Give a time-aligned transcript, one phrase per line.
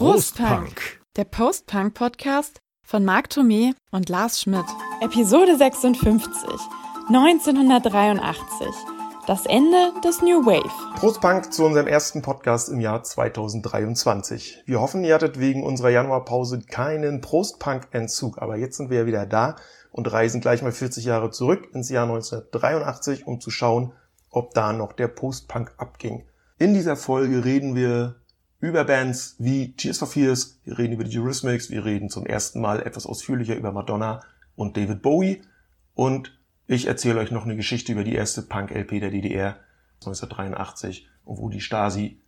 [0.00, 4.64] Prostpunk, der Post-Punk-Podcast von Marc Thomé und Lars Schmidt.
[5.02, 6.32] Episode 56,
[7.08, 8.66] 1983.
[9.26, 10.72] Das Ende des New Wave.
[10.98, 14.62] Prostpunk zu unserem ersten Podcast im Jahr 2023.
[14.64, 19.26] Wir hoffen, ihr hattet wegen unserer Januarpause keinen Prostpunk-Entzug, aber jetzt sind wir ja wieder
[19.26, 19.56] da
[19.92, 23.92] und reisen gleich mal 40 Jahre zurück ins Jahr 1983, um zu schauen,
[24.30, 26.24] ob da noch der Postpunk abging.
[26.56, 28.19] In dieser Folge reden wir
[28.60, 32.60] über Bands wie Cheers for Fears, wir reden über die Eurythmics, wir reden zum ersten
[32.60, 34.20] Mal etwas ausführlicher über Madonna
[34.56, 35.42] und David Bowie
[35.94, 39.56] und ich erzähle euch noch eine Geschichte über die erste Punk-LP der DDR
[39.96, 42.20] 1983 und wo die Stasi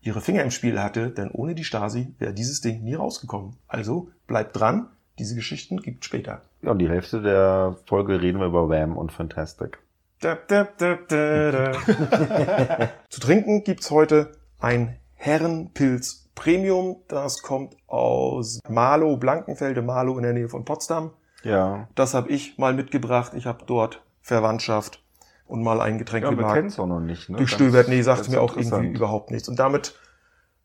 [0.00, 3.56] ihre Finger im Spiel hatte, denn ohne die Stasi wäre dieses Ding nie rausgekommen.
[3.66, 6.42] Also bleibt dran, diese Geschichten gibt später.
[6.62, 9.78] Ja, und die Hälfte der Folge reden wir über Wham und Fantastic.
[10.20, 12.88] Da, da, da, da, da.
[13.08, 17.02] Zu trinken gibt's heute ein Herrenpilz Premium.
[17.08, 21.10] Das kommt aus Marlow, Blankenfelde, Marlow in der Nähe von Potsdam.
[21.42, 21.88] Ja.
[21.94, 23.32] Das habe ich mal mitgebracht.
[23.34, 25.02] Ich habe dort Verwandtschaft
[25.46, 26.54] und mal ein Getränk Ja, gemarkt.
[26.54, 27.28] kennen es auch noch nicht.
[27.28, 27.38] Ne?
[27.38, 29.48] Gestöbert, nee, sagt mir auch irgendwie überhaupt nichts.
[29.48, 29.94] Und damit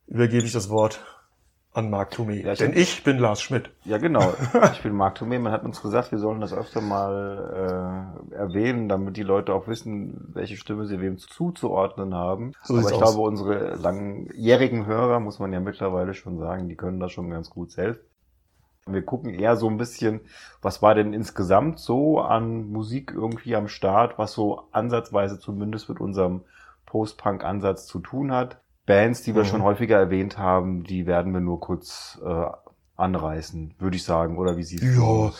[0.07, 1.01] übergebe ich das Wort
[1.73, 2.45] an Marc Thomé.
[2.45, 3.71] Ja, Denn ich bin Lars Schmidt.
[3.83, 4.33] Ja, genau.
[4.73, 5.39] Ich bin Marc Thomé.
[5.39, 9.67] Man hat uns gesagt, wir sollen das öfter mal äh, erwähnen, damit die Leute auch
[9.67, 12.53] wissen, welche Stimme sie wem zuzuordnen haben.
[12.63, 13.01] So Aber ich aus.
[13.01, 17.49] glaube, unsere langjährigen Hörer, muss man ja mittlerweile schon sagen, die können das schon ganz
[17.49, 18.01] gut selbst.
[18.85, 20.19] Wir gucken eher so ein bisschen,
[20.61, 26.01] was war denn insgesamt so an Musik irgendwie am Start, was so ansatzweise zumindest mit
[26.01, 26.41] unserem
[26.85, 28.57] Post-Punk-Ansatz zu tun hat.
[28.85, 29.45] Bands, die wir Mhm.
[29.45, 32.45] schon häufiger erwähnt haben, die werden wir nur kurz äh,
[32.97, 34.37] anreißen, würde ich sagen.
[34.37, 35.33] Oder wie siehst du Ja,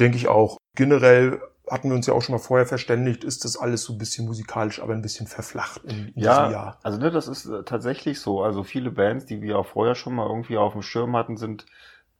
[0.00, 0.58] denke ich auch.
[0.74, 3.98] Generell hatten wir uns ja auch schon mal vorher verständigt, ist das alles so ein
[3.98, 6.78] bisschen musikalisch, aber ein bisschen verflacht in, in diesem Ja, Jahr.
[6.82, 8.42] also ne, das ist äh, tatsächlich so.
[8.42, 11.66] Also viele Bands, die wir auch vorher schon mal irgendwie auf dem Schirm hatten, sind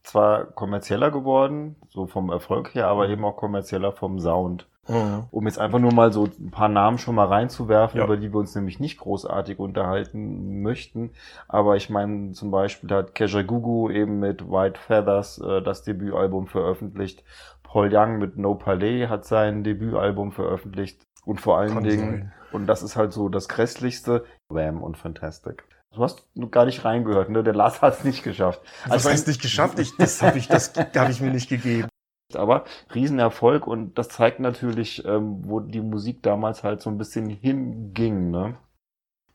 [0.02, 4.68] zwar kommerzieller geworden, so vom Erfolg her, aber eben auch kommerzieller vom Sound.
[4.88, 5.24] Mhm.
[5.30, 8.04] Um jetzt einfach nur mal so ein paar Namen schon mal reinzuwerfen, Ja.
[8.04, 11.10] über die wir uns nämlich nicht großartig unterhalten möchten.
[11.46, 16.46] Aber ich meine, zum Beispiel hat Kesha Gugu eben mit White Feathers äh, das Debütalbum
[16.46, 17.22] veröffentlicht.
[17.62, 21.02] Paul Young mit No Palais hat sein Debütalbum veröffentlicht.
[21.26, 22.32] Und vor allen Kann Dingen, sein.
[22.52, 25.64] und das ist halt so das Grässlichste, Wham und Fantastic.
[25.94, 27.42] Du hast gar nicht reingehört, ne?
[27.42, 28.60] Der Lars hat es nicht geschafft.
[28.84, 29.78] Was Also heißt nicht geschafft?
[29.78, 31.88] Ich, das habe ich, das habe ich mir nicht gegeben.
[32.36, 37.28] Aber Riesenerfolg und das zeigt natürlich, ähm, wo die Musik damals halt so ein bisschen
[37.28, 38.56] hinging, ne?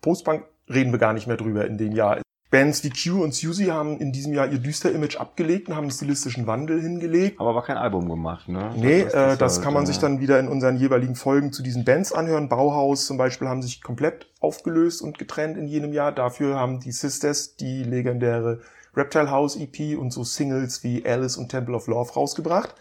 [0.02, 2.22] Postpunk reden wir gar nicht mehr drüber in dem Jahr.
[2.52, 5.86] Bands wie Q und Suzy haben in diesem Jahr ihr düster Image abgelegt und haben
[5.86, 7.42] einen stilistischen Wandel hingelegt.
[7.42, 8.72] Aber war kein Album gemacht, ne?
[8.76, 11.52] Nee, ist äh, das halt, kann man äh, sich dann wieder in unseren jeweiligen Folgen
[11.52, 12.50] zu diesen Bands anhören.
[12.50, 16.12] Bauhaus zum Beispiel haben sich komplett aufgelöst und getrennt in jenem Jahr.
[16.12, 18.59] Dafür haben die Sisters die legendäre
[18.96, 22.76] Reptile House EP und so Singles wie Alice und Temple of Love rausgebracht.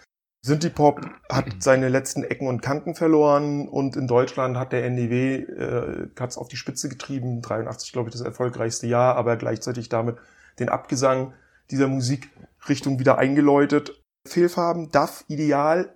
[0.45, 1.01] Synthie Pop
[1.31, 6.37] hat seine letzten Ecken und Kanten verloren und in Deutschland hat der NDW äh, hat's
[6.37, 7.41] auf die Spitze getrieben.
[7.43, 10.17] 83, glaube ich, das erfolgreichste Jahr, aber gleichzeitig damit
[10.59, 11.35] den Abgesang
[11.71, 14.03] dieser Musikrichtung wieder eingeläutet.
[14.27, 15.95] Fehlfarben, DAF, Ideal,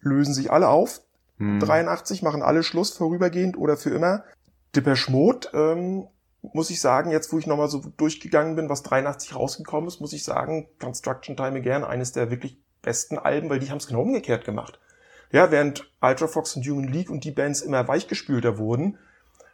[0.00, 1.02] lösen sich alle auf.
[1.38, 1.60] hm.
[1.60, 4.24] 83 machen alle Schluss vorübergehend oder für immer.
[4.74, 6.06] Depeche Mode, ähm,
[6.42, 10.12] muss ich sagen, jetzt wo ich nochmal so durchgegangen bin, was 83 rausgekommen ist, muss
[10.12, 14.02] ich sagen, Construction Time Again, eines der wirklich besten Alben, weil die haben es genau
[14.02, 14.80] umgekehrt gemacht.
[15.30, 18.98] Ja, während Ultra Fox und Human League und die Bands immer weichgespülter wurden,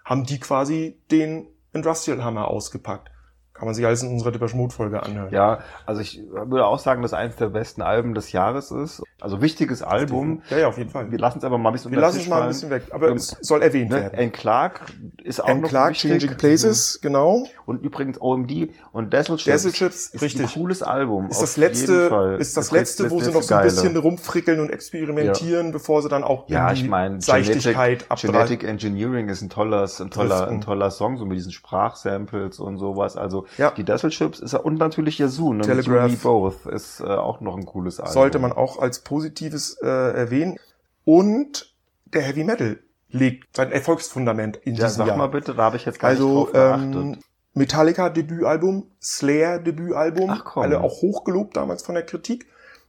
[0.05, 3.11] haben die quasi den Industrial Hammer ausgepackt.
[3.59, 5.33] Kann man sich alles in unserer Depeche Mode Folge anhören.
[5.33, 9.03] Ja, also ich würde auch sagen, dass eins der besten Alben des Jahres ist.
[9.21, 10.43] Also wichtiges Album.
[10.49, 11.11] Ja, ja, auf jeden Fall.
[11.11, 13.09] Wir lassen es aber mal ein bisschen Wir lassen es mal ein bisschen weg, aber
[13.09, 14.03] Ähm, es soll erwähnt fallen.
[14.05, 14.15] werden.
[14.17, 14.23] Ne?
[14.23, 14.81] Anne Clark
[15.25, 16.11] ist auch Anne noch Clark, wichtig.
[16.21, 17.49] Changing Places, genau.
[17.67, 19.45] Und übrigens OMD und Dazzle Chips.
[19.65, 20.43] Dazzle Chips, ist richtig.
[20.47, 21.29] ein cooles Album.
[21.29, 23.71] Ist das letzte, ist das Das letzte, wo sie noch so ein geile.
[23.73, 28.31] bisschen rumfrickeln und experimentieren, bevor sie dann auch Ja, in ich die meine, Seichtigkeit Genetic.
[28.31, 32.79] Genetic Engineering ist ein toller, ein toller, ein toller Song, so mit diesen Sprachsamples und
[32.79, 33.17] sowas.
[33.17, 33.71] Also Ja.
[33.71, 35.59] die Dazzle Chips ist und natürlich Yazoo, ne?
[35.59, 36.11] mit Telegraph.
[36.11, 38.13] Me Both ist äh, auch noch ein cooles Album.
[38.13, 40.57] Sollte man auch als positives äh, erwähnen.
[41.05, 41.75] Und
[42.07, 42.79] der Heavy Metal
[43.11, 45.17] legt sein Erfolgsfundament in Ja, diesem sag Jahr.
[45.17, 46.95] mal bitte, da habe ich jetzt gar also nicht drauf geachtet.
[46.95, 47.19] ähm,
[47.55, 50.63] Metallica Debütalbum, Slayer Debütalbum, Ach komm.
[50.65, 52.47] alle auch hochgelobt damals von der Kritik.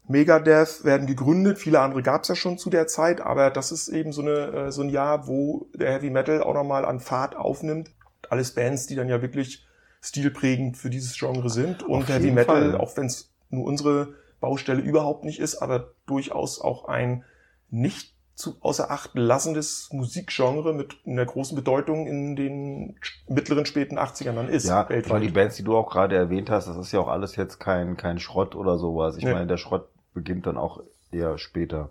[0.08, 3.90] Megadeth werden gegründet, viele andere gab es ja schon zu der Zeit, aber das ist
[3.90, 4.32] eben so, eine,
[4.68, 7.92] äh, so ein Jahr, wo der Heavy Metal auch nochmal an Fahrt aufnimmt.
[8.30, 9.66] Alles Bands, die dann ja wirklich
[10.02, 11.84] stilprägend für dieses Genre sind.
[11.84, 12.78] Und Heavy Metal, Fall.
[12.80, 17.24] auch wenn es nur unsere Baustelle überhaupt nicht ist, aber durchaus auch ein
[17.70, 22.98] nicht zu außer Acht lassendes Musikgenre mit einer großen Bedeutung in den
[23.28, 24.66] mittleren späten 80ern dann ist.
[24.66, 27.36] Ja, weil die Bands, die du auch gerade erwähnt hast, das ist ja auch alles
[27.36, 29.18] jetzt kein, kein Schrott oder sowas.
[29.18, 29.34] Ich Nee.
[29.34, 30.82] meine, der Schrott beginnt dann auch
[31.12, 31.90] eher später.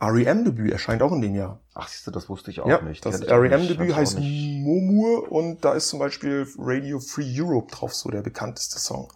[0.00, 1.60] REM-Debüt erscheint auch in dem Jahr.
[1.74, 3.04] Ach, siehst du, das wusste ich auch ja, nicht.
[3.04, 8.22] das REM-Debüt heißt Momur und da ist zum Beispiel Radio Free Europe drauf, so der
[8.22, 9.08] bekannteste Song.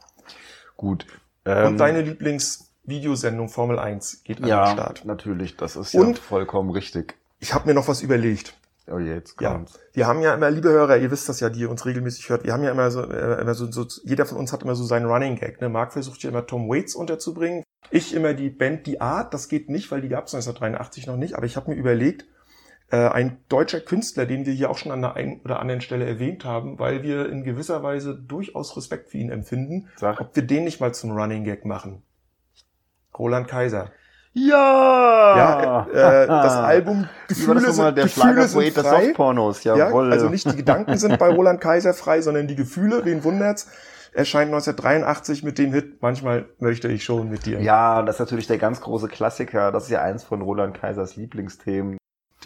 [0.77, 1.07] Gut.
[1.45, 5.05] und Ähm, deine Lieblingsvideosendung Formel 1 geht an den Ja, Start.
[5.05, 7.17] natürlich, das ist ja Und- vollkommen richtig.
[7.39, 8.55] Ich habe mir noch was überlegt.
[8.91, 9.53] Oh, jetzt Ja.
[9.53, 9.79] kommt's.
[9.93, 12.45] Wir haben ja immer, liebe Hörer, ihr wisst das ja, die ihr uns regelmäßig hört,
[12.45, 14.85] wir haben ja immer so, äh, immer so, so jeder von uns hat immer so
[14.85, 15.61] seinen Running Gag.
[15.61, 15.69] Ne?
[15.69, 17.63] Marc versucht ja immer Tom Waits unterzubringen.
[17.91, 21.17] Ich immer die Band Die Art, das geht nicht, weil die gab es 1983 noch
[21.17, 22.25] nicht, aber ich habe mir überlegt,
[22.91, 26.07] äh, ein deutscher Künstler, den wir hier auch schon an der einen oder anderen Stelle
[26.07, 30.21] erwähnt haben, weil wir in gewisser Weise durchaus Respekt für ihn empfinden, Sag.
[30.21, 32.03] ob wir den nicht mal zum Running Gag machen.
[33.19, 33.91] Roland Kaiser.
[34.35, 35.87] Ja!
[35.93, 37.75] Ja, äh, das Album das Gefühle nochmal?
[37.75, 39.05] sind, Der Gefühle sind frei.
[39.07, 40.11] Softpornos, Ja, jawohl.
[40.11, 43.71] also nicht die Gedanken sind bei Roland Kaiser frei, sondern die Gefühle, wen wundert's?
[44.13, 47.61] Erscheint 1983 mit dem Hit Manchmal möchte ich schon mit dir.
[47.63, 49.73] Ja, das ist natürlich der ganz große Klassiker.
[49.73, 51.97] Das ist ja eins von Roland Kaisers Lieblingsthemen.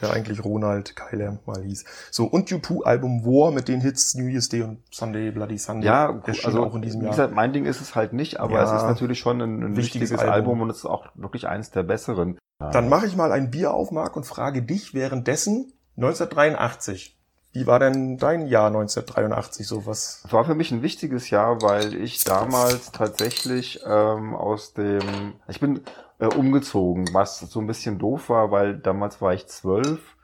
[0.00, 1.84] Der eigentlich Ronald Keiler mal hieß.
[2.10, 5.86] So, und U2-Album War mit den Hits New Year's Day und Sunday Bloody Sunday.
[5.86, 7.12] Ja, also auch in diesem Jahr.
[7.12, 9.76] gesagt, mein Ding ist es halt nicht, aber Ja, es ist natürlich schon ein, ein
[9.76, 10.32] wichtiges wichtiges, Album.
[10.32, 10.60] Album.
[10.60, 12.38] und es ist auch wirklich eins der besseren.
[12.58, 17.15] Dann mache ich mal ein Bier auf, Marc, und frage dich währenddessen 1983.
[17.56, 20.22] Wie war denn dein Jahr 1983 so was?
[20.26, 25.58] Es war für mich ein wichtiges Jahr, weil ich damals tatsächlich ähm, aus dem, ich
[25.58, 25.80] bin
[26.18, 30.16] äh, umgezogen, was so ein bisschen doof war, weil damals war ich zwölf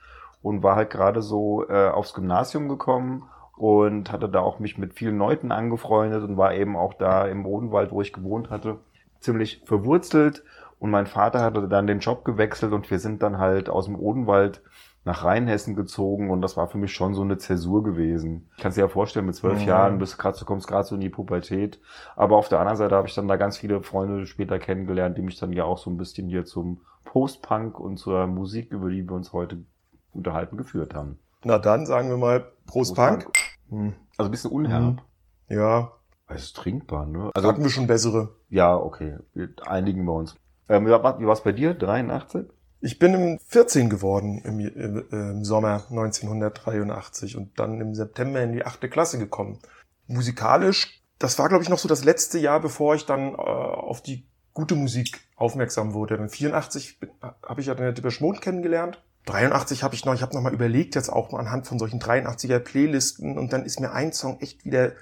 [0.42, 3.22] und war halt gerade so äh, aufs Gymnasium gekommen
[3.56, 7.46] und hatte da auch mich mit vielen Leuten angefreundet und war eben auch da im
[7.46, 8.76] Odenwald, wo ich gewohnt hatte,
[9.20, 10.44] ziemlich verwurzelt
[10.78, 13.98] und mein Vater hatte dann den Job gewechselt und wir sind dann halt aus dem
[13.98, 14.60] Odenwald
[15.04, 18.48] nach Rheinhessen gezogen und das war für mich schon so eine Zäsur gewesen.
[18.60, 19.66] Kannst dir ja vorstellen, mit zwölf Mhm.
[19.68, 21.80] Jahren bist grad, du kommst gerade so in die Pubertät.
[22.14, 25.22] Aber auf der anderen Seite habe ich dann da ganz viele Freunde später kennengelernt, die
[25.22, 29.02] mich dann ja auch so ein bisschen hier zum Post-Punk und zur Musik, über die
[29.08, 29.64] wir uns heute
[30.12, 31.18] unterhalten, geführt haben.
[31.44, 33.26] Na dann sagen wir mal Prost, Punk.
[33.70, 33.94] Hm.
[34.16, 35.02] Also ein bisschen unherb.
[35.48, 35.92] Ja,
[36.28, 37.30] Es ist trinkbar, ne?
[37.34, 38.36] also hatten wir schon bessere.
[38.48, 39.18] ja, okay.
[39.34, 40.36] Wir einigen wir uns.
[40.68, 41.74] Ähm, wie war war's bei dir?
[41.74, 42.46] 83?
[42.84, 48.52] Ich bin im 14 geworden im, im, im Sommer 1983 und dann im September in
[48.52, 49.60] die achte Klasse gekommen.
[50.08, 54.02] Musikalisch, das war glaube ich noch so das letzte Jahr, bevor ich dann äh, auf
[54.02, 56.16] die gute Musik aufmerksam wurde.
[56.16, 56.98] Dann 84
[57.44, 59.00] habe ich ja dann Depeche Mode kennengelernt.
[59.26, 62.58] 83 habe ich noch, ich habe noch mal überlegt jetzt auch anhand von solchen 83er
[62.58, 64.94] Playlisten und dann ist mir ein Song echt wieder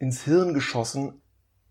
[0.00, 1.22] ins Hirn geschossen.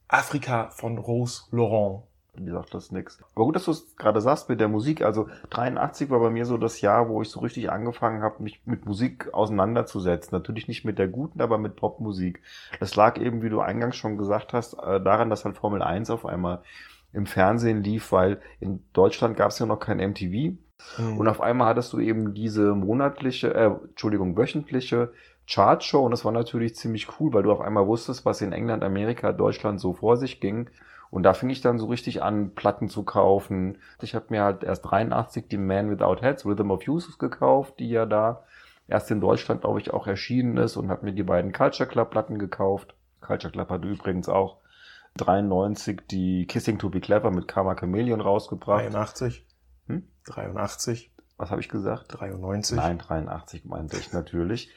[0.08, 2.07] Afrika von Rose Laurent.
[2.40, 3.20] Wie sagt das nix.
[3.36, 5.02] Aber gut, dass du es gerade sagst mit der Musik.
[5.02, 8.62] Also 83 war bei mir so das Jahr, wo ich so richtig angefangen habe, mich
[8.66, 10.38] mit Musik auseinanderzusetzen.
[10.38, 12.42] Natürlich nicht mit der guten, aber mit Popmusik.
[12.80, 16.10] Das lag eben, wie du eingangs schon gesagt hast, äh, daran, dass halt Formel 1
[16.10, 16.62] auf einmal
[17.14, 20.58] im Fernsehen lief, weil in Deutschland gab es ja noch kein MTV.
[20.98, 21.18] Hm.
[21.18, 25.12] Und auf einmal hattest du eben diese monatliche, äh, Entschuldigung, wöchentliche
[25.50, 28.84] Chartshow und das war natürlich ziemlich cool, weil du auf einmal wusstest, was in England,
[28.84, 30.70] Amerika, Deutschland so vor sich ging.
[31.10, 33.78] Und da fing ich dann so richtig an, Platten zu kaufen.
[34.02, 37.90] Ich habe mir halt erst 83 die Man Without Heads, Rhythm of Youth gekauft, die
[37.90, 38.44] ja da
[38.88, 42.12] erst in Deutschland, glaube ich, auch erschienen ist und habe mir die beiden Culture Club
[42.12, 42.96] Platten gekauft.
[43.22, 44.58] Culture Club hatte übrigens auch
[45.18, 48.84] 93 die Kissing to be Clever mit Karma Chameleon rausgebracht.
[48.84, 49.46] 83.
[49.88, 50.08] Hm?
[50.26, 51.12] 83.
[51.38, 52.20] Was habe ich gesagt?
[52.20, 52.78] 93.
[52.78, 54.72] Nein, 83 meinte ich natürlich.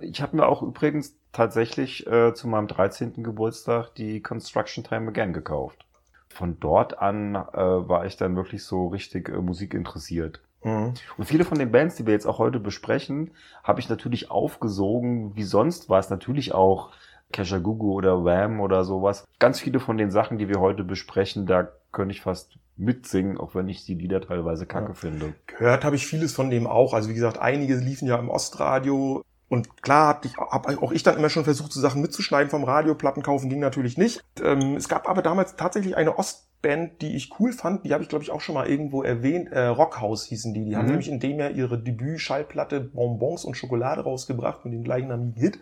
[0.00, 3.22] Ich habe mir auch übrigens tatsächlich äh, zu meinem 13.
[3.22, 5.84] Geburtstag die Construction Time Again gekauft.
[6.28, 10.40] Von dort an äh, war ich dann wirklich so richtig äh, Musik interessiert.
[10.64, 10.94] Mhm.
[11.18, 13.32] Und viele von den Bands, die wir jetzt auch heute besprechen,
[13.62, 16.08] habe ich natürlich aufgesogen, wie sonst was.
[16.08, 16.90] Natürlich auch
[17.32, 19.26] Kesha Gugu oder Wham oder sowas.
[19.38, 23.54] Ganz viele von den Sachen, die wir heute besprechen, da könnte ich fast mitsingen, auch
[23.54, 24.94] wenn ich die Lieder teilweise kacke Ja.
[24.94, 25.34] finde.
[25.46, 26.94] Gehört habe ich vieles von dem auch.
[26.94, 29.22] Also wie gesagt, einige liefen ja im Ostradio.
[29.52, 32.64] Und klar hab ich, hab auch ich dann immer schon versucht, so Sachen mitzuschneiden vom
[32.64, 32.94] Radio.
[32.94, 34.24] Platten kaufen ging natürlich nicht.
[34.42, 37.84] Ähm, es gab aber damals tatsächlich eine Ostband, die ich cool fand.
[37.84, 39.52] Die habe ich, glaube ich, auch schon mal irgendwo erwähnt.
[39.52, 40.64] Äh, Rockhaus hießen die.
[40.64, 40.90] Die haben Mhm.
[40.92, 45.60] nämlich in dem Jahr ihre Debüt-Schallplatte Bonbons und Schokolade rausgebracht mit dem gleichnamigen Hit.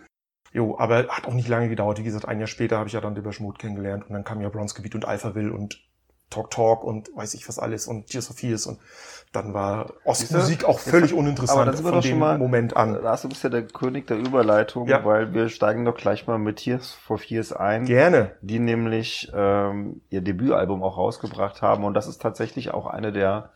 [0.52, 1.98] Jo, aber hat auch nicht lange gedauert.
[1.98, 4.40] Wie gesagt, ein Jahr später habe ich ja dann Depeche Mode kennengelernt und dann kam
[4.40, 5.82] ja Bronzegebiet und Alphaville und
[6.30, 8.78] Talk Talk und weiß ich was alles und Tears of Fears und
[9.32, 12.38] dann war Ostmusik auch völlig uninteressant Aber da sind wir von doch schon dem mal-
[12.38, 13.00] Moment an.
[13.00, 15.04] Lars, du bist ja der König der Überleitung, Ja.
[15.04, 18.32] weil wir steigen doch gleich mal mit Tears for Fears ein, Gerne.
[18.42, 21.84] die nämlich ähm, ihr Debütalbum auch rausgebracht haben.
[21.84, 23.50] Und das ist tatsächlich auch eine der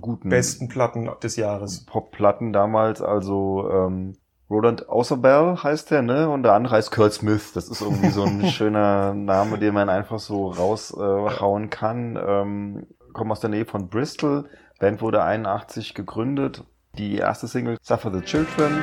[0.00, 1.84] guten Besten Platten des Jahres.
[1.86, 3.00] Pop-Platten damals.
[3.02, 4.16] Also ähm,
[4.50, 6.28] Roland Auserbell heißt der, ne?
[6.28, 7.52] Und der andere heißt Kurt Smith.
[7.54, 12.18] Das ist irgendwie so ein schöner Name, den man einfach so raushauen äh, kann.
[12.22, 14.46] Ähm, kommt aus der Nähe von Bristol.
[14.80, 16.64] Band wurde 81 gegründet.
[16.96, 18.82] Die erste Single Suffer the Children.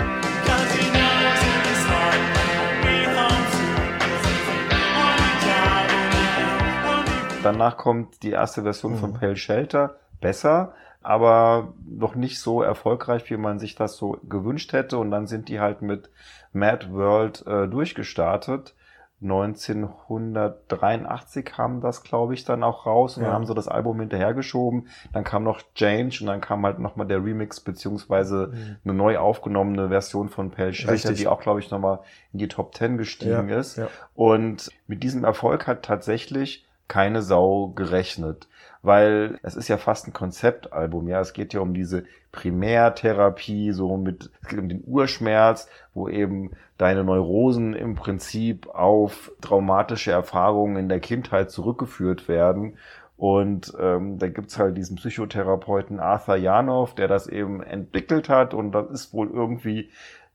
[7.42, 8.98] Danach kommt die erste Version mhm.
[8.98, 9.98] von Pale Shelter.
[10.22, 15.00] Besser, aber noch nicht so erfolgreich, wie man sich das so gewünscht hätte.
[15.00, 16.12] Und dann sind die halt mit
[16.54, 18.76] Mad World äh, durchgestartet.
[19.22, 23.30] 1983 kam das, glaube ich, dann auch raus und ja.
[23.30, 24.90] dann haben sie das Album hinterhergeschoben.
[25.12, 28.78] Dann kam noch Change und dann kam halt nochmal der Remix beziehungsweise mhm.
[28.84, 32.00] eine neu aufgenommene Version von Pale Shelter, die auch, glaube ich, nochmal
[32.32, 33.78] in die Top 10 gestiegen ja, ist.
[33.78, 33.88] Ja.
[34.14, 38.48] Und mit diesem Erfolg hat tatsächlich keine Sau gerechnet
[38.88, 41.20] weil es ist ja fast ein Konzeptalbum, ja.
[41.20, 46.52] Es geht ja um diese Primärtherapie, so mit, es geht um den Urschmerz, wo eben
[46.78, 52.78] deine Neurosen im Prinzip auf traumatische Erfahrungen in der Kindheit zurückgeführt werden.
[53.18, 58.54] Und ähm, da gibt's halt diesen Psychotherapeuten Arthur Janov, der das eben entwickelt hat.
[58.54, 59.90] Und das ist wohl irgendwie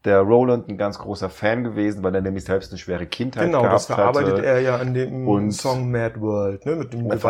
[0.05, 3.63] der Roland ein ganz großer Fan gewesen, weil er nämlich selbst eine schwere Kindheit genau,
[3.63, 4.03] gehabt hatte.
[4.03, 4.47] Genau, das verarbeitet hatte.
[4.47, 7.21] er ja an dem und Song Mad World, ne, mit dem er das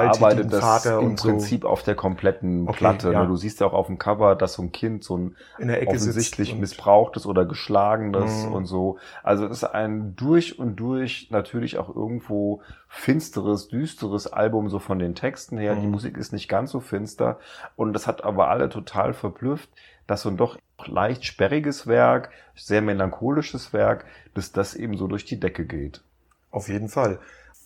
[0.60, 1.28] Vater im und so.
[1.28, 3.10] Prinzip auf der kompletten Okay, Platte.
[3.10, 3.20] ja.
[3.22, 3.26] Ne?
[3.26, 5.82] Du siehst ja auch auf dem Cover, dass so ein Kind so ein in der
[5.82, 8.52] Ecke offensichtlich missbrauchtes oder geschlagenes Mhm.
[8.52, 8.98] und so.
[9.22, 14.98] Also es ist ein durch und durch natürlich auch irgendwo finsteres, düsteres Album so von
[14.98, 15.76] den Texten her.
[15.76, 15.92] Die Mhm.
[15.92, 17.38] Musik ist nicht ganz so finster
[17.76, 19.68] und das hat aber alle total verblüfft,
[20.06, 24.04] dass so ein doch leicht sperriges Werk, sehr melancholisches Werk,
[24.35, 26.02] dass das eben so durch die Decke geht.
[26.50, 27.18] Auf jeden Fall.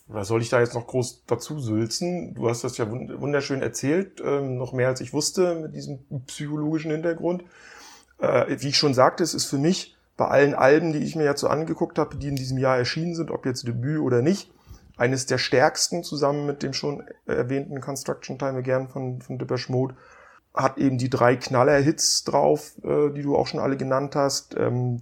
[0.09, 2.35] Was soll ich da jetzt noch groß dazu sülzen?
[2.35, 5.99] Du hast das ja wund- wunderschön erzählt, ähm, noch mehr als ich wusste mit diesem
[6.27, 7.43] psychologischen Hintergrund.
[8.19, 11.25] Äh, wie ich schon sagte, es ist für mich bei allen Alben, die ich mir
[11.25, 14.51] jetzt so angeguckt habe, die in diesem Jahr erschienen sind, ob jetzt Debüt oder nicht,
[14.97, 19.95] eines der stärksten zusammen mit dem schon erwähnten Construction Time Again von, von Depeche Mode.
[20.57, 24.57] Hat eben die drei Knaller-Hits drauf, äh, die du auch schon alle genannt hast.
[24.59, 25.01] Ähm,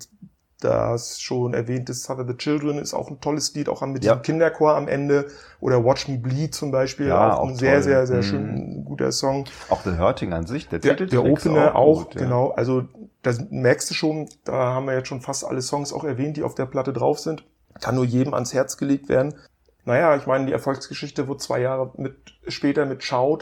[0.60, 4.12] das schon erwähnte Suffer the Children ist auch ein tolles Lied, auch mit Ja.
[4.14, 5.26] diesem Kinderchor am Ende.
[5.60, 7.82] Oder Watch Me Bleed zum Beispiel, Ja, auch ein auch sehr, toll.
[7.82, 8.22] sehr, sehr Mhm.
[8.22, 9.44] schön guter Song.
[9.68, 12.22] Auch The Hurting an sich, der, Der, der ist Opener auch, gut, ja.
[12.22, 12.50] genau.
[12.52, 12.84] Also
[13.22, 16.42] das merkst du schon, da haben wir jetzt schon fast alle Songs auch erwähnt, die
[16.42, 17.44] auf der Platte drauf sind.
[17.80, 19.34] Kann nur jedem ans Herz gelegt werden.
[19.84, 22.16] Naja, ich meine, die Erfolgsgeschichte wurde zwei Jahre mit,
[22.48, 23.40] später mit Shout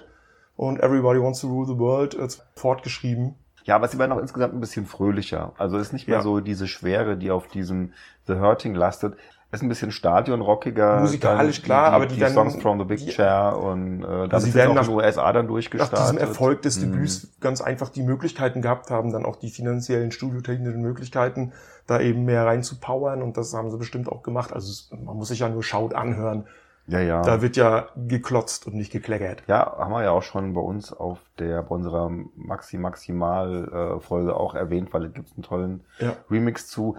[0.69, 3.35] und Everybody Wants to Rule the World äh, fortgeschrieben.
[3.65, 5.53] Ja, aber sie werden auch insgesamt ein bisschen fröhlicher.
[5.57, 6.23] Also es ist nicht mehr Ja.
[6.23, 7.93] so diese Schwere, die auf diesem
[8.27, 9.15] The Hurting lastet.
[9.53, 11.01] Es ist ein bisschen stadionrockiger.
[11.01, 14.03] Musikalisch, Dann klar, die, aber die die werden- Songs from the Big die- Chair und
[14.03, 15.99] äh, da sie sind werden auch nach- in den USA dann Nach durchgestartet.
[15.99, 16.93] diesem Erfolg des Mhm.
[16.93, 21.53] Debüts ganz einfach die Möglichkeiten gehabt haben, dann auch die finanziellen, studiotechnischen Möglichkeiten,
[21.87, 24.53] da eben mehr reinzupowern und das haben sie bestimmt auch gemacht.
[24.55, 26.47] Also man muss sich ja nur Shout anhören.
[26.89, 27.23] Ja, ja.
[27.23, 29.43] Da wird ja geklotzt und nicht gekleckert.
[29.47, 34.01] Ja, haben wir ja auch schon bei uns auf der bei unserer Maxi Maximal äh,
[34.01, 36.17] Folge auch erwähnt, weil es gibt einen tollen Ja.
[36.31, 36.97] Remix zu.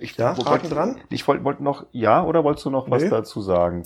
[0.00, 1.00] Ich, Ja, wollte- dran?
[1.10, 3.08] Ich wollte wollt noch, ja, oder wolltest du noch was Nee.
[3.10, 3.82] dazu sagen?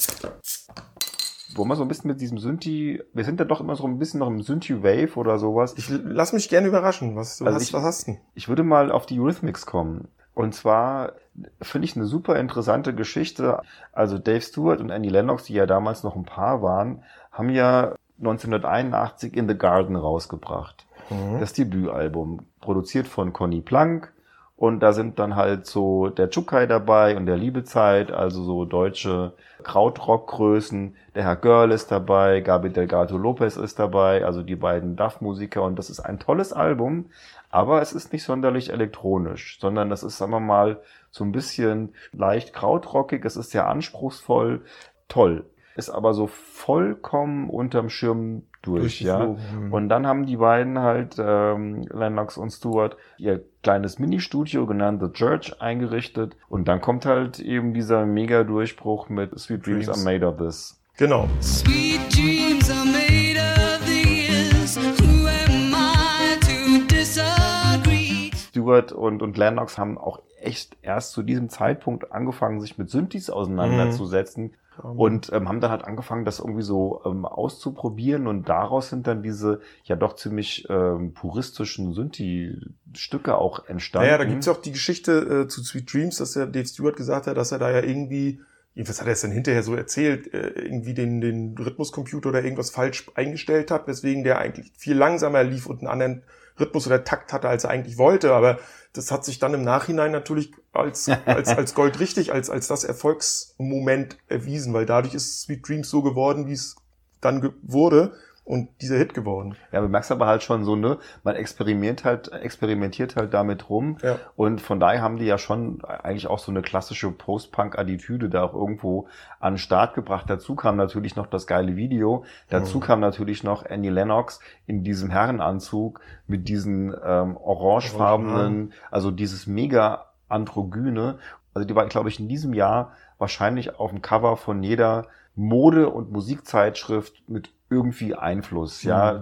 [1.55, 3.99] Wo wir so ein bisschen mit diesem Synthi, wir sind ja doch immer so ein
[3.99, 5.75] bisschen noch im Synthi-Wave oder sowas.
[5.77, 7.17] Ich lass mich gerne überraschen.
[7.17, 8.13] Was, Also hast, ich- was hast du?
[8.13, 8.21] denn?
[8.35, 10.09] Ich würde mal auf die Eurythmics kommen.
[10.33, 11.15] Und zwar
[11.61, 13.61] finde ich eine super interessante Geschichte.
[13.93, 17.95] Also Dave Stewart und Annie Lennox, die ja damals noch ein Paar waren, haben ja
[18.19, 20.87] 1981 In the Garden rausgebracht.
[21.09, 21.41] Mhm.
[21.41, 24.13] Das Debütalbum, produziert von Conny Plank.
[24.61, 29.33] Und da sind dann halt so der Chukai dabei und der Liebezeit, also so deutsche
[29.63, 30.97] Krautrock-Größen.
[31.15, 35.63] Der Herr Girl ist dabei, Gabi Delgado Lopez ist dabei, also die beiden Duff-Musiker.
[35.63, 37.07] Und das ist ein tolles Album,
[37.49, 41.95] aber es ist nicht sonderlich elektronisch, sondern das ist, sagen wir mal, so ein bisschen
[42.13, 43.25] leicht krautrockig.
[43.25, 44.61] Es ist sehr anspruchsvoll,
[45.09, 45.47] toll.
[45.75, 49.27] Ist aber so vollkommen unterm Schirm durch, ja.
[49.27, 49.73] Mhm.
[49.73, 55.13] Und dann haben die beiden halt, ähm, Lennox und Stewart, ihr kleines Ministudio genannt The
[55.13, 56.37] Church eingerichtet.
[56.49, 60.07] Und dann kommt halt eben dieser Mega-Durchbruch mit Sweet Dreams, Dreams.
[60.07, 60.81] are made of this.
[60.97, 61.29] Genau.
[61.41, 64.79] Sweet dreams are made of these.
[64.79, 68.31] Who am I to disagree?
[68.37, 73.31] Stewart und, und Lennox haben auch echt erst zu diesem Zeitpunkt angefangen, sich mit Synthes
[73.31, 74.55] auseinanderzusetzen.
[74.83, 79.23] Und ähm, haben dann halt angefangen, das irgendwie so ähm, auszuprobieren und daraus sind dann
[79.23, 84.09] diese ja doch ziemlich ähm, puristischen Synthi-Stücke auch entstanden.
[84.09, 86.97] Naja, da gibt's ja auch die Geschichte äh, zu Sweet Dreams, dass der Dave Stewart
[86.97, 88.41] gesagt hat, dass er da ja irgendwie
[88.75, 92.71] jedenfalls hat er es dann hinterher so erzählt, äh, irgendwie den, den Rhythmuscomputer oder irgendwas
[92.71, 96.23] falsch eingestellt hat, weswegen der eigentlich viel langsamer lief und einen anderen
[96.61, 98.33] Rhythmus oder Takt hatte, als er eigentlich wollte.
[98.33, 98.59] Aber
[98.93, 102.85] das hat sich dann im Nachhinein natürlich als, als, als Gold richtig, als, als das
[102.85, 106.77] Erfolgsmoment erwiesen, weil dadurch ist Sweet Dreams so geworden, wie es
[107.21, 108.15] dann wurde
[108.51, 109.55] und dieser Hit geworden.
[109.71, 113.99] Ja, du merkst aber halt schon so, ne, man experimentiert halt, experimentiert halt damit rum.
[114.03, 114.19] Ja.
[114.35, 118.53] Und von daher haben die ja schon eigentlich auch so eine klassische Post-Punk-Attitüde da auch
[118.53, 119.07] irgendwo
[119.39, 120.25] an den Start gebracht.
[120.29, 122.25] Dazu kam natürlich noch das geile Video.
[122.49, 122.83] Dazu Mhm.
[122.83, 130.07] kam natürlich noch Annie Lennox in diesem Herrenanzug mit diesen ähm, orangefarbenen, also dieses mega
[130.29, 131.19] androgyne.
[131.55, 135.89] Also die war, glaube ich, in diesem Jahr wahrscheinlich auf dem Cover von jeder Mode-
[135.91, 139.15] und Musikzeitschrift mit irgendwie Einfluss, ja.
[139.15, 139.21] Mhm.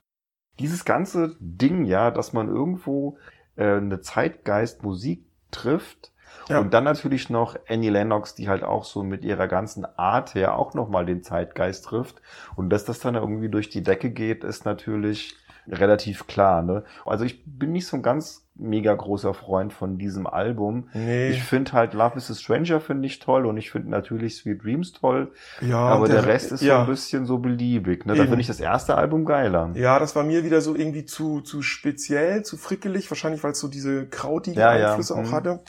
[0.59, 3.19] Dieses ganze Ding, ja, dass man irgendwo
[3.57, 6.13] äh, eine Zeitgeist-Musik trifft
[6.49, 6.59] Ja.
[6.59, 10.57] und dann natürlich noch Annie Lennox, die halt auch so mit ihrer ganzen Art her
[10.59, 12.21] auch nochmal den Zeitgeist trifft
[12.57, 15.37] und dass das dann irgendwie durch die Decke geht, ist natürlich
[15.69, 16.85] relativ klar, ne?
[17.05, 20.89] Also ich bin nicht so ein ganz mega großer Freund von diesem Album.
[20.93, 21.31] Nee.
[21.31, 24.63] Ich finde halt Love is a Stranger finde ich toll und ich finde natürlich Sweet
[24.63, 26.81] Dreams toll, ja, aber und der, Rest ist so ja.
[26.81, 28.07] ein bisschen so beliebig.
[28.07, 28.15] Ne?
[28.15, 29.71] Da finde ich das erste Album geiler.
[29.75, 33.61] Ja, das war mir wieder so irgendwie zu, zu speziell, zu frickelig, wahrscheinlich weil es
[33.61, 35.33] so diese krautigen Ja, ja, Einflüsse auch mhm.
[35.33, 35.61] hatte.